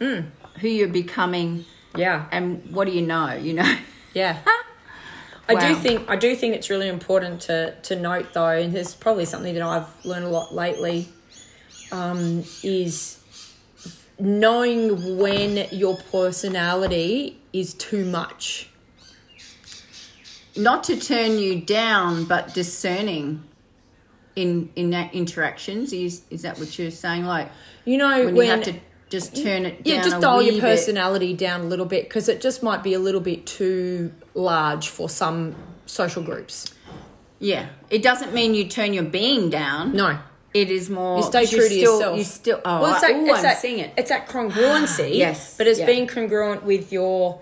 Mm. 0.00 0.24
who 0.60 0.68
you're 0.68 0.88
becoming, 0.88 1.66
Yeah. 1.96 2.26
and 2.30 2.62
what 2.70 2.86
do 2.86 2.92
you 2.92 3.02
know? 3.02 3.34
You 3.34 3.54
know. 3.54 3.76
Yeah. 4.14 4.38
I 5.48 5.54
do 5.56 5.74
think 5.74 6.08
I 6.08 6.16
do 6.16 6.34
think 6.34 6.54
it's 6.54 6.70
really 6.70 6.88
important 6.88 7.42
to 7.42 7.74
to 7.82 7.96
note 7.96 8.32
though, 8.32 8.48
and 8.48 8.72
there's 8.72 8.94
probably 8.94 9.24
something 9.24 9.54
that 9.54 9.62
I've 9.62 10.04
learned 10.04 10.24
a 10.24 10.28
lot 10.28 10.54
lately, 10.54 11.08
um, 11.92 12.44
is 12.62 13.18
knowing 14.18 15.18
when 15.18 15.66
your 15.70 15.96
personality 16.10 17.38
is 17.52 17.74
too 17.74 18.04
much. 18.04 18.70
Not 20.56 20.84
to 20.84 20.96
turn 20.96 21.38
you 21.38 21.60
down, 21.60 22.24
but 22.24 22.54
discerning 22.54 23.42
in 24.36 24.70
in 24.76 24.90
that 24.90 25.12
interactions. 25.12 25.92
Is 25.92 26.22
is 26.30 26.42
that 26.42 26.58
what 26.58 26.78
you're 26.78 26.90
saying? 26.90 27.24
Like 27.24 27.50
You 27.84 27.98
know 27.98 28.24
when, 28.24 28.34
when, 28.34 28.46
you 28.46 28.52
have 28.52 28.62
to 28.64 28.74
just 29.14 29.36
turn 29.42 29.64
it 29.64 29.80
yeah, 29.84 30.02
just 30.02 30.20
dial 30.20 30.42
your 30.42 30.54
wee 30.54 30.60
bit. 30.60 30.66
personality 30.66 31.34
down 31.34 31.60
a 31.60 31.64
little 31.64 31.86
bit 31.86 32.04
because 32.04 32.28
it 32.28 32.40
just 32.40 32.62
might 32.62 32.82
be 32.82 32.94
a 32.94 32.98
little 32.98 33.20
bit 33.20 33.46
too 33.46 34.12
large 34.34 34.88
for 34.88 35.08
some 35.08 35.54
social 35.86 36.22
groups. 36.22 36.74
Yeah, 37.38 37.68
it 37.90 38.02
doesn't 38.02 38.34
mean 38.34 38.54
you 38.54 38.66
turn 38.68 38.92
your 38.92 39.04
being 39.04 39.50
down. 39.50 39.94
No, 39.94 40.18
It 40.52 40.70
is 40.70 40.90
more. 40.90 41.18
You 41.18 41.22
stay 41.22 41.46
true 41.46 41.60
to 41.60 41.66
still, 41.66 41.94
yourself. 41.96 42.18
You 42.18 42.24
still. 42.24 42.60
Oh, 42.64 42.82
well, 42.82 42.92
it's 42.92 43.00
that, 43.02 43.10
ooh, 43.12 43.24
it's 43.26 43.36
I'm 43.36 43.42
that, 43.42 43.58
seeing 43.58 43.78
it. 43.78 43.92
It's 43.96 44.08
that 44.08 44.28
congruency. 44.28 45.14
Yes, 45.24 45.56
but 45.56 45.66
it's 45.66 45.80
yeah. 45.80 45.86
being 45.86 46.06
congruent 46.06 46.64
with 46.64 46.92
your 46.92 47.40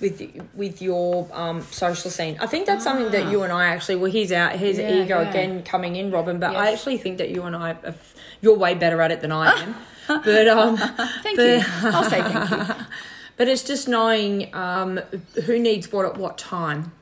with 0.00 0.20
with 0.54 0.82
your 0.82 1.28
um, 1.32 1.62
social 1.62 2.10
scene. 2.10 2.36
I 2.40 2.46
think 2.46 2.66
that's 2.66 2.82
something 2.82 3.10
that 3.12 3.30
you 3.30 3.42
and 3.42 3.52
I 3.52 3.66
actually. 3.66 3.96
Well, 3.96 4.10
here's 4.10 4.32
our 4.32 4.50
here's 4.50 4.78
Ah. 4.78 4.82
Yeah, 4.82 5.02
ego 5.02 5.20
yeah. 5.20 5.30
again 5.30 5.62
coming 5.62 5.94
in, 5.96 6.10
Robyn. 6.10 6.40
But 6.40 6.56
I 6.56 6.72
actually 6.72 6.98
think 6.98 7.18
that 7.18 7.30
you 7.30 7.42
and 7.44 7.54
I, 7.54 7.72
are, 7.72 7.94
you're 8.40 8.56
way 8.56 8.74
better 8.74 9.00
at 9.00 9.10
it 9.12 9.20
than 9.20 9.30
I 9.32 9.52
am. 9.62 9.74
but 10.24 10.48
um, 10.48 10.76
Thank 10.76 11.36
but- 11.36 11.42
you. 11.42 11.62
I'll 11.82 12.04
say 12.10 12.22
thank 12.22 12.50
you. 12.50 12.74
but 13.36 13.48
it's 13.48 13.62
just 13.62 13.88
knowing 13.88 14.54
um, 14.54 14.98
who 15.46 15.58
needs 15.58 15.90
what 15.92 16.04
at 16.06 16.16
what 16.16 16.38
time. 16.38 16.92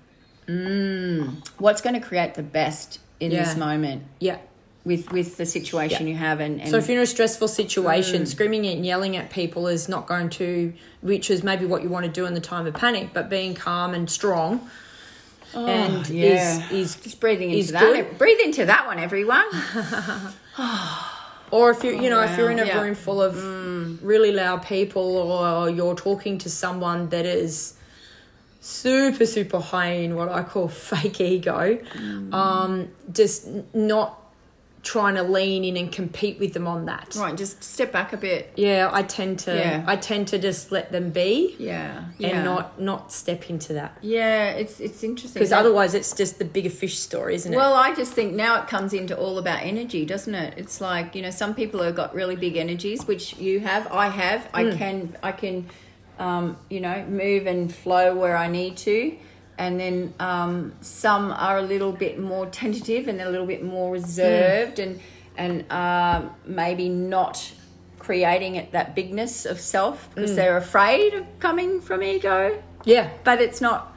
What's 1.58 1.80
going 1.80 1.94
to 1.94 2.00
create 2.06 2.34
the 2.34 2.42
best 2.42 2.98
in 3.20 3.30
Yeah. 3.30 3.44
this 3.44 3.56
moment 3.56 4.02
Yeah. 4.18 4.36
with 4.84 5.10
with 5.12 5.36
the 5.36 5.46
situation 5.46 6.06
Yeah. 6.06 6.12
you 6.12 6.18
have, 6.18 6.40
and, 6.40 6.60
and 6.60 6.68
So 6.70 6.76
if 6.76 6.88
you're 6.88 6.98
in 6.98 7.02
a 7.04 7.06
stressful 7.06 7.48
Mm. 7.48 7.54
situation, 7.54 8.26
screaming 8.26 8.66
and 8.66 8.84
yelling 8.84 9.16
at 9.16 9.30
people 9.30 9.66
is 9.68 9.88
not 9.88 10.06
going 10.06 10.28
to, 10.30 10.72
which 11.00 11.30
is 11.30 11.42
maybe 11.42 11.64
what 11.64 11.82
you 11.82 11.88
want 11.88 12.04
to 12.06 12.10
do 12.12 12.26
in 12.26 12.34
the 12.34 12.40
time 12.40 12.66
of 12.66 12.74
panic, 12.74 13.10
but 13.14 13.30
being 13.30 13.54
calm 13.54 13.94
and 13.94 14.10
strong, 14.10 14.68
and 15.54 16.06
Oh, 16.06 16.12
yeah. 16.12 16.66
is 16.70 16.72
is 16.72 16.94
just 16.96 17.20
breathing 17.20 17.50
into 17.52 17.72
that. 17.72 17.80
good. 17.80 18.18
Breathe 18.18 18.40
into 18.44 18.66
that 18.66 18.86
one, 18.86 18.98
everyone. 18.98 19.44
or 21.52 21.70
if 21.70 21.84
you 21.84 21.92
you 22.02 22.10
know 22.10 22.22
if 22.28 22.36
you're 22.36 22.50
in 22.50 22.58
a 22.58 22.66
Yeah. 22.66 22.78
Mm. 22.78 22.82
room 22.82 22.94
full 23.06 23.20
of 23.22 23.34
really 24.02 24.32
loud 24.32 24.60
people, 24.66 25.08
or 25.32 25.70
you're 25.70 25.94
talking 26.08 26.38
to 26.38 26.48
someone 26.50 27.08
that 27.10 27.26
is 27.26 27.74
super 28.60 29.26
super 29.26 29.60
high 29.60 29.92
in 30.06 30.14
what 30.16 30.28
I 30.28 30.42
call 30.42 30.68
fake 30.90 31.20
ego, 31.20 31.78
Mm. 31.94 32.32
um, 32.34 32.88
just 33.12 33.46
not 33.74 34.08
trying 34.82 35.14
to 35.14 35.22
lean 35.22 35.64
in 35.64 35.76
and 35.76 35.92
compete 35.92 36.40
with 36.40 36.54
them 36.54 36.66
on 36.66 36.86
that. 36.86 37.14
right, 37.16 37.36
just 37.36 37.62
step 37.62 37.92
back 37.92 38.12
a 38.12 38.16
bit. 38.16 38.52
Yeah, 38.56 38.90
I 38.92 39.02
tend 39.02 39.38
to 39.40 39.54
Yeah. 39.54 39.84
I 39.86 39.94
tend 39.94 40.28
to 40.28 40.38
just 40.38 40.72
let 40.72 40.90
them 40.90 41.10
be. 41.10 41.54
Yeah, 41.58 42.04
yeah. 42.18 42.28
and 42.28 42.44
not 42.44 42.80
not 42.80 43.12
step 43.12 43.48
into 43.48 43.74
that 43.74 43.96
Yeah, 44.02 44.50
it's 44.50 44.80
it's 44.80 45.04
interesting 45.04 45.40
because 45.40 45.52
otherwise 45.52 45.94
it's 45.94 46.12
just 46.12 46.38
the 46.38 46.44
bigger 46.44 46.70
fish 46.70 46.98
story, 46.98 47.36
isn't 47.36 47.52
it? 47.52 47.56
Well, 47.56 47.74
I 47.74 47.94
just 47.94 48.12
think 48.12 48.34
now 48.34 48.60
it 48.60 48.68
comes 48.68 48.92
into 48.92 49.16
all 49.16 49.38
about 49.38 49.62
energy, 49.62 50.04
doesn't 50.04 50.34
it? 50.34 50.54
It's 50.56 50.80
like 50.80 51.14
you 51.14 51.22
know, 51.22 51.30
some 51.30 51.54
people 51.54 51.82
have 51.82 51.94
got 51.94 52.14
really 52.14 52.36
big 52.36 52.56
energies, 52.56 53.06
which 53.06 53.36
you 53.38 53.60
have, 53.60 53.86
I 53.92 54.08
have. 54.08 54.46
Hmm. 54.46 54.56
I 54.56 54.76
can, 54.76 55.16
I 55.22 55.32
can, 55.32 55.68
um, 56.18 56.56
you 56.68 56.80
know, 56.80 57.04
move 57.06 57.46
and 57.46 57.72
flow 57.72 58.14
where 58.14 58.36
I 58.36 58.48
need 58.48 58.76
to, 58.78 59.16
and 59.62 59.78
then 59.78 60.12
um, 60.18 60.72
some 60.80 61.30
are 61.30 61.58
a 61.58 61.62
little 61.62 61.92
bit 61.92 62.18
more 62.18 62.46
tentative 62.46 63.06
and 63.06 63.20
a 63.20 63.30
little 63.30 63.46
bit 63.46 63.62
more 63.62 63.92
reserved 63.92 64.80
and 64.80 64.98
and 65.36 65.64
uh, 65.70 66.22
maybe 66.44 66.88
not 66.88 67.52
creating 68.00 68.56
it 68.56 68.72
that 68.72 68.96
bigness 68.96 69.46
of 69.46 69.60
self 69.60 70.12
because 70.14 70.34
they're 70.34 70.56
afraid 70.56 71.14
of 71.14 71.24
coming 71.38 71.80
from 71.80 72.02
ego. 72.02 72.60
Yeah. 72.84 73.10
but 73.22 73.40
it's 73.40 73.60
not 73.60 73.94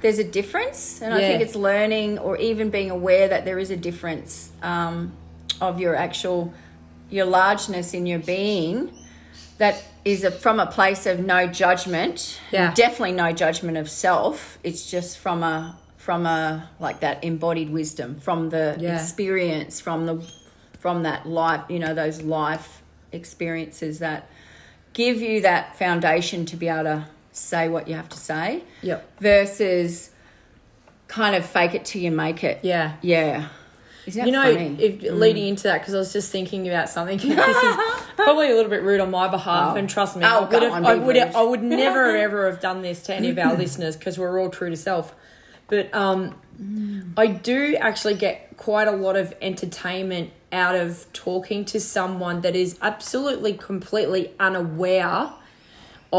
there's 0.00 0.18
a 0.18 0.24
difference 0.24 1.02
and 1.02 1.12
i 1.12 1.18
think 1.18 1.42
it's 1.42 1.54
learning 1.54 2.18
or 2.18 2.38
even 2.38 2.70
being 2.70 2.90
aware 2.90 3.28
that 3.28 3.44
there 3.44 3.58
is 3.58 3.70
a 3.70 3.76
difference 3.76 4.50
um, 4.62 5.12
of 5.60 5.78
your 5.78 5.94
actual 5.94 6.54
your 7.10 7.26
largeness 7.26 7.92
in 7.92 8.06
your 8.06 8.18
being 8.20 8.90
that 9.58 9.82
is 10.04 10.22
a, 10.24 10.30
from 10.30 10.60
a 10.60 10.66
place 10.66 11.06
of 11.06 11.18
no 11.20 11.46
judgment 11.46 12.40
Yeah. 12.50 12.72
definitely 12.74 13.12
no 13.12 13.32
judgment 13.32 13.76
of 13.76 13.88
self 13.90 14.58
it's 14.62 14.90
just 14.90 15.18
from 15.18 15.42
a 15.42 15.76
from 15.96 16.26
a 16.26 16.68
like 16.78 17.00
that 17.00 17.24
embodied 17.24 17.70
wisdom 17.70 18.20
from 18.20 18.50
the 18.50 18.76
Yeah. 18.78 18.94
experience 19.00 19.80
from 19.80 20.06
the 20.06 20.24
from 20.78 21.02
that 21.02 21.26
life 21.26 21.62
you 21.68 21.78
know 21.78 21.94
those 21.94 22.22
life 22.22 22.82
experiences 23.12 23.98
that 23.98 24.28
give 24.92 25.20
you 25.20 25.40
that 25.42 25.76
foundation 25.78 26.46
to 26.46 26.56
be 26.56 26.68
able 26.68 26.84
to 26.84 27.04
say 27.32 27.68
what 27.68 27.88
you 27.88 27.94
have 27.94 28.08
to 28.08 28.18
say 28.18 28.62
Yep. 28.82 29.20
versus 29.20 30.10
kind 31.08 31.36
of 31.36 31.44
fake 31.46 31.74
it 31.74 31.84
till 31.84 32.02
you 32.02 32.10
make 32.10 32.42
it. 32.42 32.58
Yeah. 32.62 32.94
Yeah. 33.00 33.48
You 34.06 34.30
know, 34.30 34.44
if, 34.48 35.02
leading 35.02 35.48
into 35.48 35.64
that, 35.64 35.80
because 35.80 35.94
I 35.94 35.98
was 35.98 36.12
just 36.12 36.30
thinking 36.30 36.68
about 36.68 36.88
something. 36.88 37.18
this 37.22 37.28
is 37.56 37.76
probably 38.16 38.50
a 38.50 38.54
little 38.54 38.70
bit 38.70 38.82
rude 38.82 39.00
on 39.00 39.10
my 39.10 39.28
behalf, 39.28 39.72
Oh. 39.74 39.76
and 39.76 39.88
trust 39.90 40.16
me, 40.16 40.24
Oh, 40.24 40.28
I 40.28 40.40
would 40.48 40.62
have, 40.62 40.72
on, 40.72 40.86
I 40.86 40.94
would, 40.94 41.16
rude. 41.16 41.34
I 41.34 41.42
would 41.42 41.62
never 41.62 42.16
ever 42.16 42.50
have 42.50 42.60
done 42.60 42.82
this 42.82 43.02
to 43.04 43.14
any 43.14 43.30
of 43.30 43.38
our 43.38 43.56
listeners 43.56 43.96
because 43.96 44.18
we're 44.18 44.40
all 44.40 44.50
true 44.50 44.70
to 44.70 44.76
self. 44.76 45.14
But 45.68 45.92
um, 45.92 46.36
I 47.16 47.26
do 47.26 47.74
actually 47.76 48.14
get 48.14 48.56
quite 48.56 48.86
a 48.86 48.92
lot 48.92 49.16
of 49.16 49.34
entertainment 49.42 50.30
out 50.52 50.76
of 50.76 51.12
talking 51.12 51.64
to 51.66 51.80
someone 51.80 52.42
that 52.42 52.54
is 52.54 52.78
absolutely 52.80 53.54
completely 53.54 54.30
unaware 54.38 55.32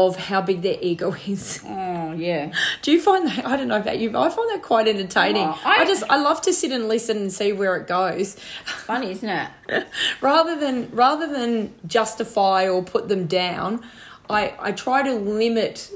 of 0.06 0.16
how 0.16 0.40
big 0.40 0.62
their 0.62 0.76
ego 0.80 1.14
is. 1.26 1.60
oh, 1.66 2.12
yeah. 2.12 2.52
Do 2.82 2.92
you 2.92 3.00
find 3.00 3.26
that? 3.26 3.44
I 3.46 3.56
don't 3.56 3.68
know 3.68 3.76
about 3.76 3.98
you, 3.98 4.10
but 4.10 4.20
I 4.22 4.28
find 4.30 4.48
that 4.50 4.62
quite 4.62 4.86
entertaining. 4.88 5.42
Oh, 5.46 5.60
I, 5.64 5.82
I- 5.82 5.84
just 5.84 6.04
I 6.08 6.16
love 6.22 6.40
to 6.42 6.52
sit 6.52 6.70
and 6.72 6.88
listen 6.88 7.16
and 7.18 7.32
see 7.32 7.52
where 7.52 7.76
it 7.76 7.86
goes, 7.86 8.34
Funny, 8.64 9.10
isn't 9.10 9.28
it? 9.28 9.86
rather 10.20 10.56
than 10.58 10.90
rather 10.92 11.26
than 11.26 11.74
justify 11.86 12.68
or 12.68 12.82
put 12.82 13.08
them 13.08 13.26
down. 13.26 13.82
I 14.30 14.54
I 14.58 14.72
try 14.72 15.02
to 15.02 15.14
limit 15.14 15.90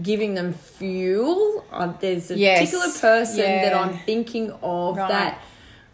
giving 0.00 0.34
them 0.34 0.54
fuel. 0.54 1.64
Uh, 1.70 1.92
there's 2.00 2.30
a 2.30 2.38
Yes, 2.38 2.70
particular 2.70 2.92
person 3.00 3.44
that. 3.44 3.74
I'm 3.74 3.98
thinking 3.98 4.50
of 4.62 4.96
Right. 4.96 5.08
that 5.08 5.38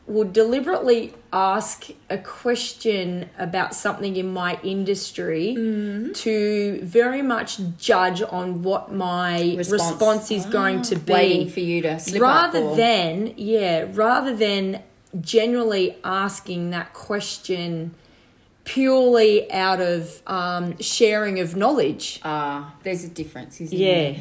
would 0.08 0.32
deliberately 0.32 1.12
ask 1.32 1.88
a 2.08 2.16
question 2.18 3.28
about 3.38 3.74
something 3.74 4.16
in 4.16 4.32
my 4.32 4.58
industry 4.62 5.54
Mm-hmm. 5.56 6.12
to 6.12 6.80
very 6.82 7.20
much 7.22 7.60
judge 7.78 8.22
on 8.22 8.62
what 8.62 8.90
my 8.92 9.54
Response. 9.56 9.70
Response, 9.92 10.30
is 10.30 10.46
going 10.46 10.82
to 10.82 10.96
be 10.96 11.12
Waiting 11.12 11.50
for 11.50 11.60
you 11.60 11.82
to 11.82 12.00
slip 12.00 12.22
rather 12.22 12.60
or- 12.60 12.76
than 12.76 13.34
yeah 13.36 13.84
rather 13.92 14.34
than 14.34 14.82
generally 15.20 15.96
asking 16.04 16.70
that 16.70 16.92
question 16.94 17.94
purely 18.64 19.50
out 19.52 19.80
of 19.80 20.22
um, 20.26 20.78
sharing 20.78 21.40
of 21.40 21.56
knowledge 21.56 22.20
Ah, 22.24 22.74
there's 22.82 23.04
a 23.04 23.08
difference, 23.08 23.60
isn't 23.60 23.76
yeah 23.78 24.12
there? 24.12 24.20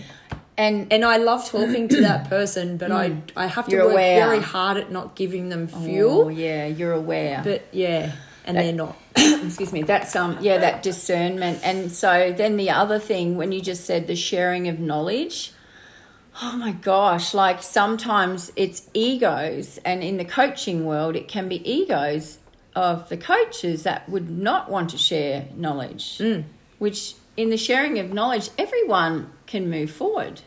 And 0.58 0.92
and 0.92 1.06
I 1.06 1.18
love 1.18 1.48
talking 1.50 1.88
to 1.90 2.02
that 2.02 2.30
person, 2.30 2.78
but 2.78 2.92
I 2.92 3.18
I 3.36 3.46
have 3.48 3.66
to 3.66 3.72
Mm. 3.72 3.74
You're 3.74 3.86
work 3.86 3.94
aware. 3.94 4.26
very 4.28 4.42
hard 4.42 4.78
at 4.78 4.92
not 4.92 5.16
giving 5.16 5.50
them 5.50 5.70
oh, 5.72 5.80
fuel. 5.86 6.32
yeah, 6.32 6.66
you're 6.66 6.94
aware. 6.94 7.42
But 7.44 7.68
yeah, 7.72 8.14
and 8.46 8.58
they're 8.58 8.74
not. 8.74 8.98
excuse 9.18 9.74
me 9.74 9.82
that's 9.82 10.16
um 10.16 10.38
yeah 10.42 10.60
that 10.60 10.84
discernment 10.84 11.60
and 11.64 11.92
so 11.92 12.32
then 12.38 12.56
the 12.56 12.70
other 12.70 13.00
thing 13.00 13.36
when 13.36 13.52
you 13.52 13.60
just 13.60 13.84
said 13.86 14.06
the 14.06 14.16
sharing 14.16 14.68
of 14.68 14.80
knowledge 14.80 15.52
oh 16.44 16.56
my 16.56 16.72
gosh 16.72 17.34
like 17.34 17.64
sometimes 17.64 18.52
it's 18.56 18.88
egos 18.94 19.80
and 19.84 20.04
in 20.04 20.18
the 20.18 20.24
coaching 20.26 20.86
world 20.86 21.16
it 21.16 21.28
can 21.28 21.50
be 21.50 21.68
egos 21.70 22.38
of 22.76 23.10
the 23.10 23.18
coaches 23.18 23.82
that 23.84 24.08
would 24.08 24.30
not 24.30 24.70
want 24.70 24.88
to 24.92 24.98
share 25.00 25.46
knowledge 25.56 26.22
which 26.78 27.16
in 27.36 27.50
the 27.50 27.58
sharing 27.58 27.98
of 27.98 28.14
knowledge 28.14 28.50
everyone 28.60 29.32
can 29.48 29.68
move 29.68 29.90
forward 29.90 30.42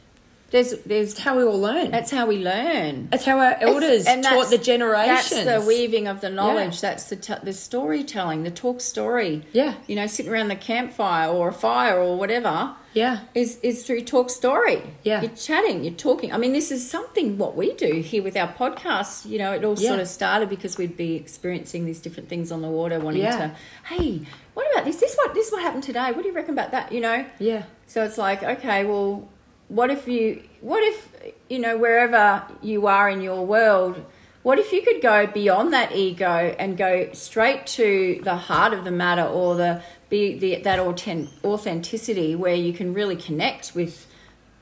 there's 0.51 0.73
there's 0.85 1.15
That's 1.15 1.21
how 1.25 1.37
we 1.37 1.45
all 1.45 1.61
learn. 1.61 1.91
that's 1.91 2.11
how 2.11 2.27
we 2.27 2.39
learn 2.39 3.09
That's 3.11 3.25
how 3.25 3.39
our 3.39 3.57
elders 3.61 4.07
and 4.07 4.23
taught 4.25 4.51
the 4.51 4.59
generations. 4.59 5.31
That's 5.31 5.63
the 5.63 5.67
weaving 5.67 6.09
of 6.09 6.21
the 6.21 6.31
knowledge. 6.31 6.75
Yeah. 6.77 6.91
That's 6.91 7.05
the 7.09 7.17
t- 7.17 7.35
the 7.43 7.53
storytelling, 7.53 8.43
the 8.43 8.51
talk 8.51 8.81
story. 8.81 9.43
Yeah. 9.53 9.75
you 9.87 9.97
know, 9.97 10.07
sitting 10.07 10.33
around 10.33 10.49
the 10.49 10.57
campfire 10.57 11.29
or 11.31 11.49
a 11.49 11.53
fire 11.53 11.99
or 11.99 12.17
whatever 12.19 12.75
Yeah, 12.95 13.21
is 13.35 13.59
is 13.63 13.85
through 13.87 14.03
talk 14.03 14.29
story. 14.31 14.83
Yeah. 15.05 15.23
you're 15.23 15.31
chatting, 15.31 15.85
you're 15.85 15.95
talking. 15.95 16.33
I 16.33 16.37
mean, 16.39 16.53
this 16.53 16.71
is 16.73 16.89
something 16.91 17.39
what 17.39 17.55
we 17.57 17.73
do 17.75 18.01
here 18.01 18.23
with 18.23 18.37
our 18.37 18.49
podcast. 18.53 19.27
You 19.27 19.39
know, 19.39 19.53
it 19.53 19.65
all 19.65 19.77
sort 19.77 20.01
of 20.01 20.09
started 20.09 20.49
because 20.49 20.77
we'd 20.79 20.97
be 20.97 21.15
experiencing 21.15 21.85
these 21.85 22.01
different 22.01 22.29
things 22.29 22.51
on 22.51 22.61
the 22.63 22.69
water, 22.69 22.99
wanting 22.99 23.23
Yeah. 23.23 23.37
to, 23.39 23.57
hey, 23.95 24.23
what 24.55 24.67
about 24.73 24.85
this? 24.85 24.97
This 24.97 25.15
what 25.17 25.33
this 25.35 25.53
what 25.53 25.63
happened 25.63 25.85
today? 25.85 26.11
What 26.13 26.23
do 26.23 26.29
you 26.29 26.35
reckon 26.35 26.55
about 26.55 26.73
that? 26.73 26.91
You 26.93 27.01
know, 27.01 27.25
yeah, 27.39 27.63
so 27.87 28.03
it's 28.05 28.19
like, 28.19 28.43
okay, 28.43 28.85
well, 28.85 29.29
what 29.71 29.89
if 29.89 30.09
you, 30.09 30.43
what 30.61 30.83
if, 30.83 31.09
you 31.49 31.61
know, 31.61 31.79
wherever 31.79 32.45
you 32.61 32.89
are 32.89 33.09
in 33.09 33.21
your 33.21 33.47
world, 33.47 34.05
what 34.43 34.59
if 34.59 34.73
you 34.73 34.83
could 34.83 35.01
go 35.01 35.29
beyond 35.29 35.73
that 35.73 35.95
ego 35.95 36.55
and 36.59 36.77
go 36.77 37.13
straight 37.13 37.67
to 37.69 38.21
the 38.25 38.35
heart 38.35 38.73
of 38.73 38.85
the 38.85 38.91
matter 38.91 39.23
or 39.23 39.55
the, 39.55 39.83
be 40.09 40.37
the, 40.37 40.57
that 40.63 40.81
authen- 40.81 41.29
authenticity 41.45 42.35
where 42.35 42.55
you 42.55 42.73
can 42.73 42.93
really 42.93 43.15
connect 43.15 43.73
with 43.75 44.09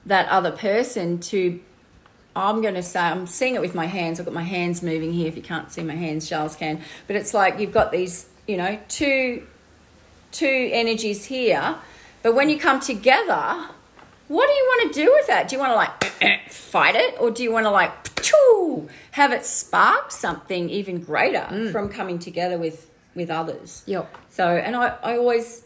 that 0.05 0.29
other 0.29 0.51
person 0.51 1.21
to, 1.21 1.59
I'm 2.37 2.61
going 2.61 2.75
to 2.75 2.83
say, 2.83 3.01
I'm 3.01 3.27
seeing 3.27 3.55
it 3.55 3.63
with 3.63 3.75
my 3.75 3.87
hands. 3.87 4.21
I've 4.21 4.27
got 4.27 4.35
my 4.35 4.43
hands 4.43 4.83
moving 4.83 5.15
here. 5.15 5.27
If 5.29 5.37
you 5.37 5.43
can't 5.43 5.73
see 5.73 5.83
my 5.83 5.95
hands, 5.95 6.29
Sharls 6.29 6.59
can. 6.59 6.83
But 7.07 7.17
it's 7.17 7.33
like 7.33 7.59
you've 7.59 7.73
got 7.73 7.93
these, 7.93 8.29
you 8.47 8.59
know, 8.59 8.79
two 8.89 9.47
two 10.31 10.69
energies 10.73 11.25
here. 11.25 11.77
But 12.23 12.35
when 12.35 12.51
you 12.51 12.59
come 12.59 12.81
together, 12.81 13.71
what 14.29 14.47
do 14.47 14.53
you 14.53 14.65
want 14.65 14.93
to 14.95 15.05
do 15.05 15.13
with 15.13 15.27
that? 15.27 15.49
Do 15.49 15.57
you 15.57 15.61
want 15.61 15.73
to 15.73 15.77
like 15.77 16.05
fight 16.51 16.95
it, 16.95 17.17
or 17.21 17.31
do 17.31 17.43
you 17.43 17.53
want 17.53 17.67
to 17.67 17.71
like 17.71 17.93
have 19.13 19.33
it 19.33 19.45
spark 19.45 20.11
something 20.13 20.69
even 20.71 21.01
greater 21.01 21.71
from 21.73 21.89
coming 21.89 22.19
together 22.19 22.59
with 22.59 22.91
with 23.15 23.31
others? 23.31 23.83
Yep. 23.87 24.17
So, 24.31 24.47
and 24.49 24.77
I, 24.77 24.97
I 25.03 25.17
always, 25.17 25.65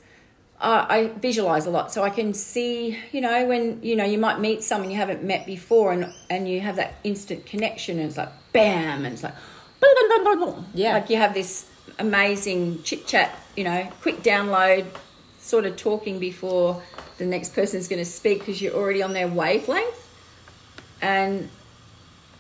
uh, 0.61 0.87
I 0.88 1.09
visualize 1.21 1.66
a 1.66 1.71
lot, 1.71 1.92
so 1.92 2.02
I 2.02 2.11
can 2.11 2.33
see, 2.35 2.97
you 3.11 3.21
know, 3.21 3.47
when 3.47 3.83
you 3.83 3.97
know 3.97 4.04
you 4.04 4.19
might 4.19 4.38
meet 4.40 4.62
someone 4.62 4.90
you 4.90 4.97
haven't 4.97 5.23
met 5.25 5.45
before, 5.47 5.92
and 5.92 6.12
and 6.31 6.49
you 6.49 6.61
have 6.61 6.76
that 6.76 6.95
instant 7.04 7.45
connection, 7.47 7.99
and 7.99 8.09
it's 8.09 8.16
like 8.16 8.31
bam, 8.52 9.04
and 9.04 9.14
it's 9.14 9.23
like, 9.23 9.35
Yeah. 10.75 10.92
like 10.95 11.11
you 11.11 11.16
have 11.16 11.35
this 11.35 11.66
amazing 11.99 12.83
chit 12.85 13.07
chat, 13.07 13.31
you 13.57 13.64
know, 13.64 13.88
quick 14.02 14.23
download, 14.23 14.87
sort 15.42 15.66
of 15.66 15.76
talking 15.76 16.18
before 16.18 16.80
the 17.18 17.26
next 17.26 17.54
person 17.54 17.78
is 17.78 17.88
going 17.88 17.99
to 17.99 18.11
speak 18.11 18.38
because 18.38 18.62
you're 18.62 18.75
already 18.75 19.02
on 19.02 19.12
their 19.12 19.28
wavelength, 19.28 20.08
and 21.02 21.50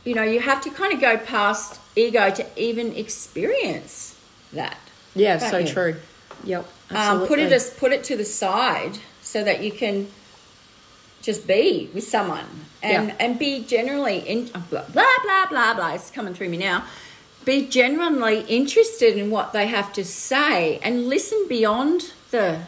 you 0.04 0.14
know 0.14 0.22
you 0.22 0.40
have 0.40 0.60
to 0.62 0.70
kind 0.70 0.92
of 0.94 1.00
go 1.00 1.16
past 1.18 1.80
ego 1.96 2.30
to 2.30 2.46
even 2.56 2.94
experience 2.96 4.18
that. 4.52 4.78
yeah. 5.14 5.38
So 5.38 5.58
you? 5.58 5.66
true. 5.66 5.96
Yep. 6.44 6.66
Um, 6.90 7.26
put 7.26 7.38
it 7.38 7.48
just 7.50 7.76
put 7.76 7.92
it 7.92 8.04
to 8.04 8.16
the 8.16 8.24
side 8.24 8.98
so 9.20 9.42
that 9.44 9.62
you 9.62 9.72
can 9.72 10.08
just 11.22 11.46
be 11.46 11.88
with 11.94 12.04
someone 12.04 12.44
and 12.82 13.08
Yeah. 13.08 13.14
and 13.20 13.38
be 13.38 13.64
generally 13.64 14.18
in 14.18 14.46
blah 14.46 14.84
blah 14.92 15.18
blah 15.22 15.46
blah 15.50 15.74
blah. 15.74 15.94
It's 15.94 16.10
coming 16.10 16.34
through 16.34 16.48
me 16.48 16.56
now. 16.58 16.84
Be 17.44 17.66
genuinely 17.66 18.40
interested 18.48 19.16
in 19.16 19.30
what 19.30 19.52
they 19.52 19.66
have 19.66 19.92
to 19.94 20.04
say 20.04 20.78
and 20.82 21.08
listen 21.08 21.46
beyond 21.48 22.12
the 22.30 22.60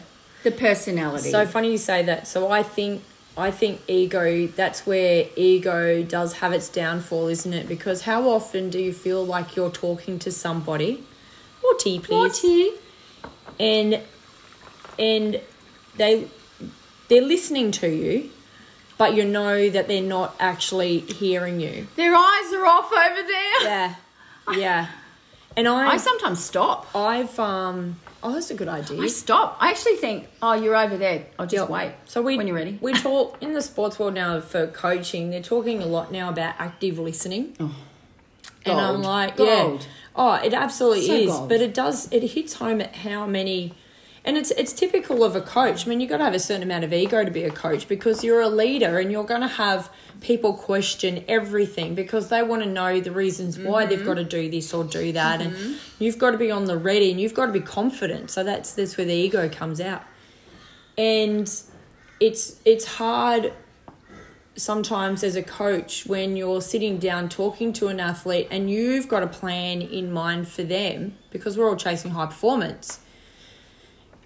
the 0.45 0.51
personality. 0.51 1.29
So 1.31 1.45
funny 1.45 1.71
you 1.71 1.77
say 1.77 2.03
that. 2.03 2.27
So 2.27 2.49
I 2.49 2.63
think 2.63 3.03
I 3.37 3.51
think 3.51 3.81
ego 3.87 4.47
that's 4.47 4.85
where 4.85 5.27
ego 5.35 6.03
does 6.03 6.33
have 6.35 6.53
its 6.53 6.69
downfall, 6.69 7.27
isn't 7.27 7.53
it? 7.53 7.67
Because 7.67 8.03
how 8.03 8.29
often 8.29 8.69
do 8.69 8.79
you 8.79 8.93
feel 8.93 9.25
like 9.25 9.57
you're 9.57 9.69
talking 9.71 10.17
to 10.19 10.31
somebody 10.31 11.03
or 11.61 11.73
tea 11.75 11.99
please 11.99 12.43
Naughty. 12.43 12.69
and 13.59 13.99
and 14.97 15.41
they 15.97 16.27
they're 17.09 17.21
listening 17.21 17.71
to 17.71 17.89
you 17.89 18.29
but 18.97 19.13
you 19.13 19.25
know 19.25 19.69
that 19.69 19.87
they're 19.87 20.01
not 20.01 20.35
actually 20.39 20.99
hearing 20.99 21.59
you. 21.59 21.87
Their 21.97 22.15
eyes 22.15 22.53
are 22.53 22.65
off 22.65 22.91
over 22.91 23.27
there. 23.27 23.63
Yeah. 23.63 23.95
Yeah. 24.53 24.87
And 25.57 25.67
I, 25.67 25.91
I 25.93 25.97
sometimes 25.97 26.43
stop. 26.43 26.87
I've 26.95 27.37
um. 27.39 27.99
Oh, 28.23 28.33
that's 28.33 28.49
a 28.49 28.55
good 28.55 28.67
idea. 28.67 28.99
I 29.01 29.07
stop. 29.07 29.55
I 29.59 29.69
actually 29.69 29.97
think, 29.97 30.27
oh, 30.41 30.53
you're 30.53 30.75
over 30.75 30.97
there. 30.97 31.27
I'll 31.37 31.45
just 31.45 31.61
Yep. 31.61 31.69
wait. 31.69 31.91
So 32.05 32.21
we 32.23 32.37
when 32.37 32.47
you're 32.47 32.55
ready. 32.55 32.77
we 32.81 32.91
talk 32.93 33.37
in 33.41 33.53
the 33.53 33.61
sports 33.61 33.99
world 33.99 34.15
now 34.15 34.41
for 34.41 34.65
coaching. 34.67 35.29
They're 35.29 35.41
talking 35.43 35.81
a 35.81 35.85
lot 35.85 36.11
now 36.11 36.29
about 36.29 36.55
active 36.57 36.97
listening, 36.97 37.55
and 37.59 38.79
I'm 38.79 38.95
Gold. 38.95 39.05
like, 39.05 39.37
yeah, 39.39 39.77
oh, 40.15 40.33
it 40.43 40.53
absolutely 40.53 41.05
So 41.07 41.13
is. 41.13 41.27
gold. 41.31 41.49
But 41.49 41.61
it 41.61 41.73
does. 41.73 42.11
It 42.11 42.23
hits 42.23 42.55
home 42.55 42.81
at 42.81 42.95
how 42.95 43.25
many. 43.27 43.73
And 44.25 44.37
it's 44.37 44.49
it's 44.51 44.73
typical 44.73 45.23
of 45.23 45.35
a 45.35 45.41
coach. 45.41 45.85
I 45.85 45.89
mean, 45.89 46.01
you've 46.01 46.09
got 46.09 46.17
to 46.17 46.23
have 46.23 46.33
a 46.33 46.39
certain 46.39 46.63
amount 46.63 46.83
of 46.83 46.91
ego 46.91 47.23
to 47.23 47.29
be 47.29 47.43
a 47.43 47.51
coach 47.51 47.87
because 47.87 48.23
you're 48.23 48.41
a 48.41 48.49
leader 48.49 48.97
and 48.97 49.11
you're 49.11 49.23
going 49.23 49.41
to 49.41 49.47
have 49.47 49.91
people 50.19 50.53
question 50.53 51.23
everything 51.27 51.93
because 51.93 52.29
they 52.29 52.41
want 52.41 52.63
to 52.63 52.69
know 52.69 52.99
the 52.99 53.11
reasons 53.11 53.59
why 53.59 53.85
they've 53.85 53.99
mm-hmm. 53.99 54.07
got 54.07 54.15
to 54.15 54.23
do 54.23 54.49
this 54.49 54.73
or 54.73 54.83
do 54.83 55.11
that, 55.11 55.41
and 55.41 55.53
mm-hmm. 55.53 56.03
you've 56.03 56.17
got 56.17 56.31
to 56.31 56.39
be 56.39 56.49
on 56.49 56.65
the 56.65 56.75
ready 56.75 57.11
and 57.11 57.21
you've 57.21 57.35
got 57.35 57.45
to 57.45 57.51
be 57.51 57.59
confident. 57.59 58.31
So 58.31 58.43
that's 58.43 58.73
that's 58.73 58.97
where 58.97 59.05
the 59.05 59.13
ego 59.13 59.47
comes 59.47 59.79
out, 59.79 60.01
and 60.97 61.47
it's 62.19 62.59
it's 62.65 62.85
hard 62.85 63.53
sometimes 64.55 65.23
as 65.23 65.35
a 65.35 65.43
coach 65.43 66.05
when 66.05 66.35
you're 66.35 66.61
sitting 66.61 66.97
down 66.97 67.29
talking 67.29 67.73
to 67.73 67.87
an 67.87 67.99
athlete 67.99 68.47
and 68.49 68.71
you've 68.71 69.07
got 69.07 69.21
a 69.21 69.27
plan 69.27 69.81
in 69.81 70.11
mind 70.11 70.47
for 70.47 70.63
them 70.63 71.15
because 71.29 71.57
we're 71.57 71.67
all 71.67 71.75
chasing 71.75 72.11
high 72.11 72.25
performance 72.25 72.99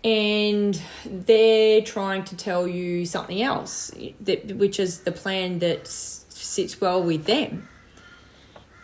and 0.04 0.82
they're 1.06 1.82
trying 1.82 2.24
to 2.24 2.36
tell 2.36 2.68
you 2.68 3.06
something 3.06 3.42
else 3.42 3.92
that 4.22 4.56
which 4.56 4.80
is 4.80 5.02
the 5.02 5.12
plan 5.12 5.60
that 5.60 5.88
sits 5.88 6.80
well 6.80 7.04
with 7.04 7.26
them 7.26 7.68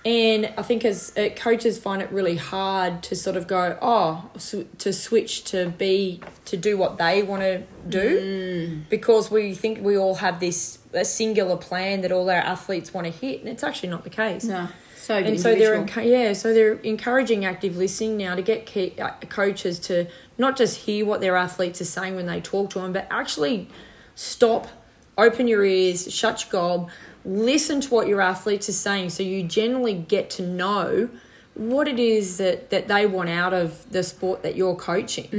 and 0.05 0.53
I 0.55 0.61
think 0.61 0.85
as 0.85 1.11
uh, 1.17 1.29
coaches 1.35 1.79
find 1.79 1.99
it 1.99 2.11
really 2.11 2.35
hard 2.35 3.01
to 3.03 3.15
sort 3.15 3.35
of 3.35 3.47
go, 3.47 3.75
oh, 3.81 4.29
to 4.77 4.93
switch 4.93 5.43
to 5.45 5.69
be 5.69 6.21
to 6.45 6.55
do 6.55 6.77
what 6.77 6.99
they 6.99 7.23
want 7.23 7.41
to 7.41 7.63
do, 7.89 8.83
because 8.87 9.31
we 9.31 9.55
think 9.55 9.81
we 9.81 9.97
all 9.97 10.15
have 10.15 10.39
this 10.39 10.77
a 10.93 11.03
singular 11.03 11.57
plan 11.57 12.01
that 12.01 12.11
all 12.11 12.29
our 12.29 12.35
athletes 12.35 12.93
want 12.93 13.07
to 13.07 13.11
hit, 13.11 13.39
and 13.39 13.49
it's 13.49 13.63
actually 13.63 13.89
not 13.89 14.03
the 14.03 14.11
case. 14.11 14.43
No. 14.43 14.67
So 15.05 15.17
And 15.17 15.39
so 15.39 15.53
they're 15.53 15.75
individual. 15.75 16.03
encu- 16.03 16.11
yeah, 16.11 16.33
so 16.33 16.51
they're 16.51 16.79
encouraging 16.81 17.45
active 17.45 17.77
listening 17.77 18.17
now 18.17 18.33
to 18.33 18.41
get 18.41 18.65
key, 18.65 18.95
uh, 18.99 19.11
coaches 19.29 19.77
to 19.81 20.07
not 20.39 20.57
just 20.57 20.77
hear 20.79 21.05
what 21.05 21.21
their 21.21 21.35
athletes 21.35 21.79
are 21.79 21.85
saying 21.85 22.15
when 22.15 22.25
they 22.25 22.41
talk 22.41 22.71
to 22.71 22.79
them, 22.79 22.91
but 22.91 23.05
actually 23.11 23.67
stop, 24.15 24.67
open 25.15 25.47
your 25.47 25.63
ears, 25.63 26.11
shut 26.11 26.43
your 26.43 26.51
gob, 26.51 26.89
listen 27.23 27.81
to 27.81 27.89
what 27.93 28.07
your 28.07 28.19
athletes 28.19 28.67
are 28.67 28.79
saying, 28.87 29.11
so 29.11 29.21
you 29.21 29.43
generally 29.43 29.93
get 29.93 30.31
to 30.31 30.41
know 30.41 31.07
what 31.53 31.87
it 31.87 31.99
is 31.99 32.37
that, 32.37 32.71
that 32.71 32.87
they 32.87 33.05
want 33.05 33.29
out 33.29 33.53
of 33.53 33.87
the 33.91 34.01
sport 34.01 34.41
that 34.41 34.55
you're 34.55 34.75
coaching, 34.75 35.29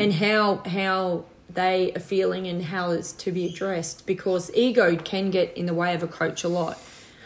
and 0.00 0.14
how 0.14 0.62
how 0.66 1.24
they 1.52 1.92
are 1.92 2.00
feeling 2.00 2.46
and 2.48 2.64
how 2.64 2.90
it's 2.92 3.12
to 3.12 3.30
be 3.30 3.44
addressed 3.44 4.06
because 4.06 4.50
ego 4.54 4.96
can 4.96 5.30
get 5.30 5.54
in 5.54 5.66
the 5.66 5.74
way 5.74 5.94
of 5.94 6.02
a 6.02 6.08
coach 6.08 6.44
a 6.44 6.48
lot 6.48 6.78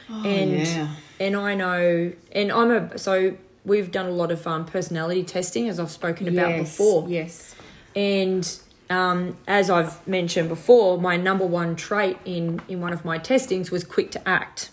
and 0.08 0.66
yeah. 0.66 0.88
and 1.20 1.36
I 1.36 1.54
know, 1.54 2.12
and 2.32 2.52
I'm 2.52 2.70
a 2.70 2.98
so 2.98 3.36
we've 3.64 3.90
done 3.90 4.06
a 4.06 4.10
lot 4.12 4.30
of 4.30 4.46
um, 4.46 4.64
personality 4.64 5.24
testing 5.24 5.68
as 5.68 5.80
I've 5.80 5.90
spoken 5.90 6.28
about 6.28 6.50
Yes, 6.50 6.70
before, 6.70 7.08
Yes. 7.08 7.54
and 7.94 8.58
um, 8.88 9.36
as 9.48 9.68
I've 9.70 10.06
mentioned 10.06 10.48
before, 10.48 10.98
my 10.98 11.16
number 11.16 11.44
one 11.46 11.76
trait 11.76 12.18
in 12.24 12.60
in 12.68 12.80
one 12.80 12.92
of 12.92 13.04
my 13.04 13.18
testings 13.18 13.70
was 13.70 13.84
quick 13.84 14.10
to 14.12 14.28
act. 14.28 14.70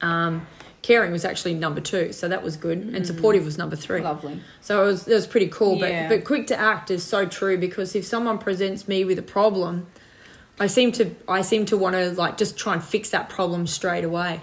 Um, 0.00 0.46
caring 0.82 1.10
was 1.10 1.24
actually 1.24 1.54
number 1.54 1.80
two, 1.80 2.12
so 2.12 2.28
that 2.28 2.42
was 2.42 2.56
good, 2.56 2.78
and 2.78 3.06
supportive 3.06 3.44
was 3.44 3.58
number 3.58 3.76
three. 3.76 4.00
Lovely. 4.00 4.40
So 4.60 4.82
it 4.82 4.86
was, 4.86 5.08
it 5.08 5.14
was 5.14 5.26
pretty 5.26 5.48
cool. 5.48 5.76
Yeah. 5.76 6.08
But 6.08 6.16
but 6.16 6.24
quick 6.24 6.46
to 6.48 6.58
act 6.58 6.90
is 6.90 7.02
so 7.02 7.26
true 7.26 7.56
because 7.58 7.94
if 7.94 8.04
someone 8.04 8.38
presents 8.38 8.86
me 8.88 9.04
with 9.04 9.18
a 9.18 9.22
problem, 9.22 9.86
I 10.58 10.66
seem 10.68 10.92
to 10.92 11.14
I 11.28 11.42
seem 11.42 11.66
to 11.66 11.76
want 11.76 11.94
to 11.96 12.10
like 12.12 12.38
just 12.38 12.56
try 12.56 12.72
and 12.74 12.82
fix 12.82 13.10
that 13.10 13.28
problem 13.28 13.66
straight 13.66 14.04
away. 14.04 14.40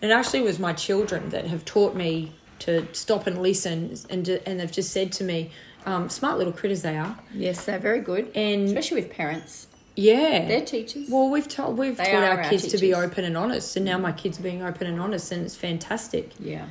And 0.00 0.10
it 0.10 0.14
actually 0.14 0.42
was 0.42 0.58
my 0.58 0.72
children 0.72 1.30
that 1.30 1.46
have 1.46 1.64
taught 1.64 1.94
me 1.94 2.32
to 2.60 2.86
stop 2.92 3.26
and 3.26 3.42
listen, 3.42 3.96
and 4.10 4.26
and 4.28 4.60
they've 4.60 4.70
just 4.72 4.90
said 4.92 5.12
to 5.12 5.24
me, 5.24 5.50
um, 5.86 6.08
smart 6.08 6.38
little 6.38 6.52
critters 6.52 6.82
they 6.82 6.96
are, 6.96 7.18
Yes, 7.34 7.64
they're 7.64 7.78
very 7.78 8.00
good. 8.00 8.30
and 8.34 8.66
Especially 8.66 9.02
with 9.02 9.10
parents. 9.10 9.66
yeah, 9.96 10.46
They're 10.48 10.64
teachers. 10.64 11.08
well, 11.10 11.28
we've 11.30 11.48
told 11.48 11.76
we've 11.78 11.96
They 11.96 12.04
taught 12.04 12.22
our 12.22 12.42
our 12.42 12.48
kids 12.48 12.66
to 12.68 12.78
be 12.78 12.94
open 12.94 13.24
and 13.24 13.36
honest, 13.36 13.76
and 13.76 13.84
now 13.84 13.98
my 13.98 14.12
kids 14.12 14.38
are 14.40 14.42
being 14.42 14.62
open 14.62 14.86
and 14.86 14.98
honest, 15.00 15.30
and 15.32 15.44
it's 15.44 15.56
fantastic. 15.56 16.30
yeah. 16.40 16.66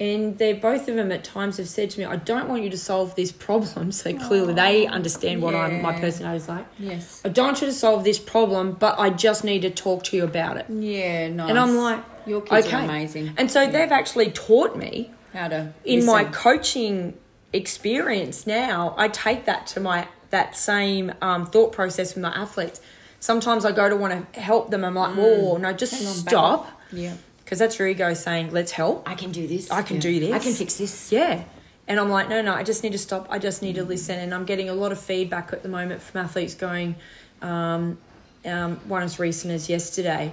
And 0.00 0.38
they 0.38 0.52
both 0.52 0.88
of 0.88 0.94
them 0.94 1.10
at 1.10 1.24
times 1.24 1.56
have 1.56 1.68
said 1.68 1.90
to 1.90 1.98
me, 1.98 2.04
"I 2.04 2.16
don't 2.16 2.48
want 2.48 2.62
you 2.62 2.70
to 2.70 2.78
solve 2.78 3.14
this 3.16 3.32
problem." 3.32 3.92
So 3.98 4.16
clearly, 4.16 4.54
they 4.54 4.86
understand 4.86 5.42
what 5.42 5.54
I'm 5.54 5.82
my 5.82 5.98
personality 5.98 6.36
is 6.36 6.48
like. 6.48 6.66
Yes. 6.78 7.20
I 7.24 7.30
don't 7.30 7.46
want 7.46 7.60
you 7.60 7.66
to 7.66 7.72
solve 7.72 8.04
this 8.04 8.18
problem, 8.18 8.72
but 8.72 8.98
I 8.98 9.10
just 9.10 9.42
need 9.42 9.62
to 9.62 9.70
talk 9.70 10.04
to 10.04 10.16
you 10.16 10.24
about 10.24 10.56
it. 10.56 10.66
Yeah, 10.68 11.28
nice. 11.28 11.50
And 11.50 11.58
I'm 11.58 11.76
like, 11.76 12.04
your 12.26 12.42
kids 12.42 12.66
okay. 12.66 12.76
are 12.76 12.84
amazing. 12.84 13.34
And 13.36 13.50
so 13.50 13.66
they've 13.66 13.90
actually 13.90 14.30
taught 14.30 14.76
me 14.76 15.10
How 15.32 15.48
to 15.48 15.72
in 15.84 16.04
my 16.06 16.24
coaching 16.24 17.14
experience 17.52 18.46
now. 18.46 18.94
I 18.96 19.08
take 19.08 19.46
that 19.46 19.66
to 19.68 19.80
my 19.80 20.08
that 20.30 20.56
same 20.56 21.12
um, 21.22 21.46
thought 21.46 21.72
process 21.72 22.14
with 22.14 22.22
my 22.22 22.30
athletes. 22.30 22.80
Sometimes 23.20 23.64
I 23.64 23.72
go 23.72 23.88
to 23.88 23.96
want 23.96 24.32
to 24.32 24.40
help 24.40 24.70
them. 24.70 24.84
I'm 24.84 24.94
like, 24.94 25.16
oh 25.16 25.56
no, 25.56 25.72
just 25.72 25.94
Mm. 25.94 26.28
Stop. 26.28 26.70
Yeah. 26.92 27.14
Because 27.48 27.60
that's 27.60 27.78
your 27.78 27.88
ego 27.88 28.12
saying, 28.12 28.50
let's 28.52 28.72
help. 28.72 29.08
I 29.08 29.14
can 29.14 29.32
do 29.32 29.46
this. 29.46 29.70
I 29.70 29.80
can 29.80 29.96
Yeah. 29.96 30.02
do 30.02 30.20
this. 30.20 30.32
I 30.34 30.38
can 30.38 30.52
fix 30.52 30.74
this. 30.74 31.10
Yeah. 31.10 31.44
And 31.86 31.98
I'm 31.98 32.10
like, 32.10 32.28
no, 32.28 32.42
no, 32.42 32.52
I 32.52 32.62
just 32.62 32.82
need 32.82 32.92
to 32.92 32.98
stop. 32.98 33.26
I 33.30 33.38
just 33.38 33.62
need 33.62 33.76
to 33.76 33.84
listen. 33.84 34.18
And 34.18 34.34
I'm 34.34 34.44
getting 34.44 34.68
a 34.68 34.74
lot 34.74 34.92
of 34.92 35.00
feedback 35.00 35.50
at 35.54 35.62
the 35.62 35.70
moment 35.70 36.02
from 36.02 36.20
athletes 36.20 36.52
going, 36.52 36.96
um, 37.40 37.96
um, 38.44 38.76
one 38.86 39.02
as 39.02 39.18
recent 39.18 39.54
as 39.54 39.70
yesterday 39.70 40.30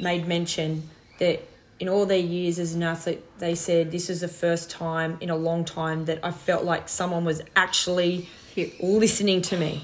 made 0.00 0.26
mention 0.26 0.88
that 1.18 1.42
in 1.80 1.90
all 1.90 2.06
their 2.06 2.16
years 2.16 2.58
as 2.58 2.72
an 2.72 2.82
athlete, 2.82 3.20
they 3.40 3.54
said 3.54 3.90
this 3.90 4.08
is 4.08 4.22
the 4.22 4.28
first 4.28 4.70
time 4.70 5.18
in 5.20 5.28
a 5.28 5.36
long 5.36 5.66
time 5.66 6.06
that 6.06 6.18
I 6.22 6.30
felt 6.30 6.64
like 6.64 6.88
someone 6.88 7.26
was 7.26 7.42
actually 7.54 8.30
Here. 8.54 8.70
listening 8.80 9.42
to 9.42 9.58
me. 9.58 9.82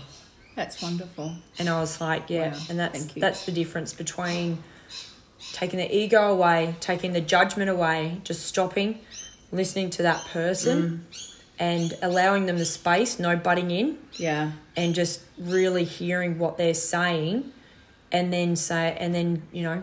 That's 0.56 0.80
wonderful. 0.80 1.34
And 1.58 1.68
I 1.68 1.78
was 1.78 2.00
like, 2.00 2.30
yeah, 2.30 2.54
Wow, 2.54 2.58
and 2.70 2.78
that's 2.78 3.04
that's 3.04 3.44
the 3.44 3.52
difference 3.52 3.92
between 3.92 4.62
taking 5.52 5.78
the 5.78 5.94
ego 5.96 6.32
away, 6.32 6.74
taking 6.80 7.12
the 7.12 7.20
judgment 7.20 7.70
away, 7.70 8.20
just 8.24 8.46
stopping, 8.46 8.98
listening 9.52 9.90
to 9.90 10.02
that 10.02 10.24
person, 10.32 11.04
Mm. 11.10 11.34
and 11.58 11.98
allowing 12.02 12.46
them 12.46 12.58
the 12.58 12.64
space, 12.64 13.18
no 13.18 13.36
butting 13.36 13.70
in, 13.70 13.98
Yeah. 14.16 14.52
and 14.76 14.94
just 14.94 15.20
really 15.38 15.84
hearing 15.84 16.38
what 16.38 16.56
they're 16.56 16.74
saying, 16.74 17.52
and 18.12 18.32
then 18.32 18.56
say, 18.56 18.96
and 18.98 19.14
then 19.14 19.42
you 19.52 19.62
know, 19.62 19.82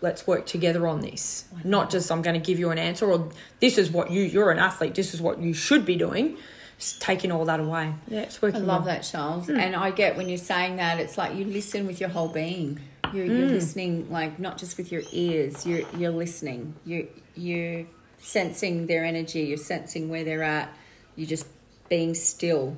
let's 0.00 0.26
work 0.26 0.46
together 0.46 0.86
on 0.86 1.00
this. 1.00 1.44
Not 1.64 1.90
just 1.90 2.10
I'm 2.10 2.22
going 2.22 2.38
to 2.40 2.44
give 2.44 2.58
you 2.58 2.70
an 2.70 2.78
answer, 2.78 3.10
or 3.10 3.30
this 3.60 3.78
is 3.78 3.90
what 3.90 4.10
you 4.10 4.22
you're 4.22 4.50
an 4.50 4.58
athlete. 4.58 4.94
This 4.94 5.14
is 5.14 5.20
what 5.20 5.38
you 5.40 5.52
should 5.54 5.84
be 5.86 5.96
doing. 5.96 6.36
Just 6.78 7.00
taking 7.00 7.30
all 7.30 7.44
that 7.44 7.60
away. 7.60 7.94
Yeah, 8.08 8.20
it's 8.22 8.42
working. 8.42 8.62
I 8.62 8.64
love 8.64 8.84
well. 8.86 8.94
that, 8.94 9.02
Sharls. 9.02 9.46
Hmm. 9.46 9.60
And 9.60 9.76
I 9.76 9.92
get 9.92 10.16
when 10.16 10.28
you're 10.28 10.38
saying 10.38 10.76
that, 10.76 10.98
it's 10.98 11.16
like 11.16 11.36
you 11.36 11.44
listen 11.44 11.86
with 11.86 12.00
your 12.00 12.08
whole 12.08 12.28
being. 12.28 12.80
You're, 13.12 13.26
you're 13.26 13.46
Hmm. 13.48 13.54
listening, 13.54 14.10
like 14.10 14.38
not 14.38 14.58
just 14.58 14.76
with 14.78 14.90
your 14.92 15.02
ears. 15.12 15.66
You're 15.66 15.82
you're 15.96 16.10
listening. 16.12 16.74
You 16.84 17.08
you're 17.34 17.84
sensing 18.18 18.86
their 18.86 19.04
energy. 19.04 19.40
You're 19.42 19.56
sensing 19.58 20.08
where 20.08 20.24
they're 20.24 20.42
at. 20.42 20.68
You're 21.16 21.28
just 21.28 21.46
being 21.88 22.14
still, 22.14 22.76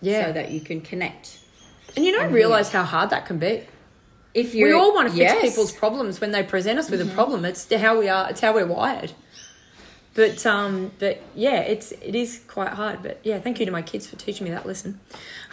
Yeah, 0.00 0.26
so 0.26 0.32
that 0.32 0.50
you 0.50 0.60
can 0.60 0.80
connect. 0.80 1.38
and 1.96 2.04
you 2.04 2.12
don't 2.12 2.32
realize 2.32 2.70
how 2.72 2.82
hard 2.84 3.10
that 3.10 3.26
can 3.26 3.38
be. 3.38 3.62
If 4.34 4.54
you 4.54 4.64
we 4.66 4.72
all 4.72 4.94
want 4.94 5.08
to 5.08 5.14
fix 5.14 5.32
yes. 5.32 5.42
people's 5.42 5.72
problems 5.72 6.20
when 6.20 6.30
they 6.32 6.42
present 6.42 6.78
us 6.78 6.90
with 6.90 7.00
a 7.02 7.06
problem. 7.14 7.44
It's 7.44 7.70
how 7.72 7.98
we 7.98 8.08
are. 8.08 8.30
It's 8.30 8.40
how 8.40 8.54
we're 8.54 8.66
wired. 8.66 9.12
But 10.14 10.44
um, 10.44 10.92
but 10.98 11.22
yeah, 11.34 11.60
it's 11.60 11.92
it 11.92 12.14
is 12.14 12.40
quite 12.46 12.68
hard. 12.70 13.02
But 13.02 13.20
yeah, 13.22 13.38
thank 13.40 13.58
you 13.60 13.66
to 13.66 13.72
my 13.72 13.82
kids 13.82 14.06
for 14.06 14.16
teaching 14.16 14.44
me 14.44 14.50
that 14.50 14.66
lesson. 14.66 15.00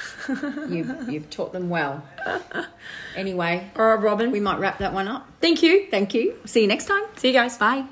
You've 0.27 1.09
you've 1.09 1.29
taught 1.29 1.53
them 1.53 1.69
well. 1.69 2.03
Anyway, 3.15 3.71
All 3.77 3.85
right, 3.87 3.99
Robyn. 4.01 4.31
we 4.31 4.39
might 4.39 4.59
wrap 4.59 4.79
that 4.79 4.93
one 4.93 5.07
up. 5.07 5.27
thank 5.39 5.63
you. 5.63 5.87
Thank 5.89 6.13
you. 6.13 6.35
See 6.45 6.61
you 6.61 6.67
next 6.67 6.85
time. 6.85 7.03
See 7.15 7.29
you 7.29 7.33
guys. 7.33 7.57
Bye. 7.57 7.85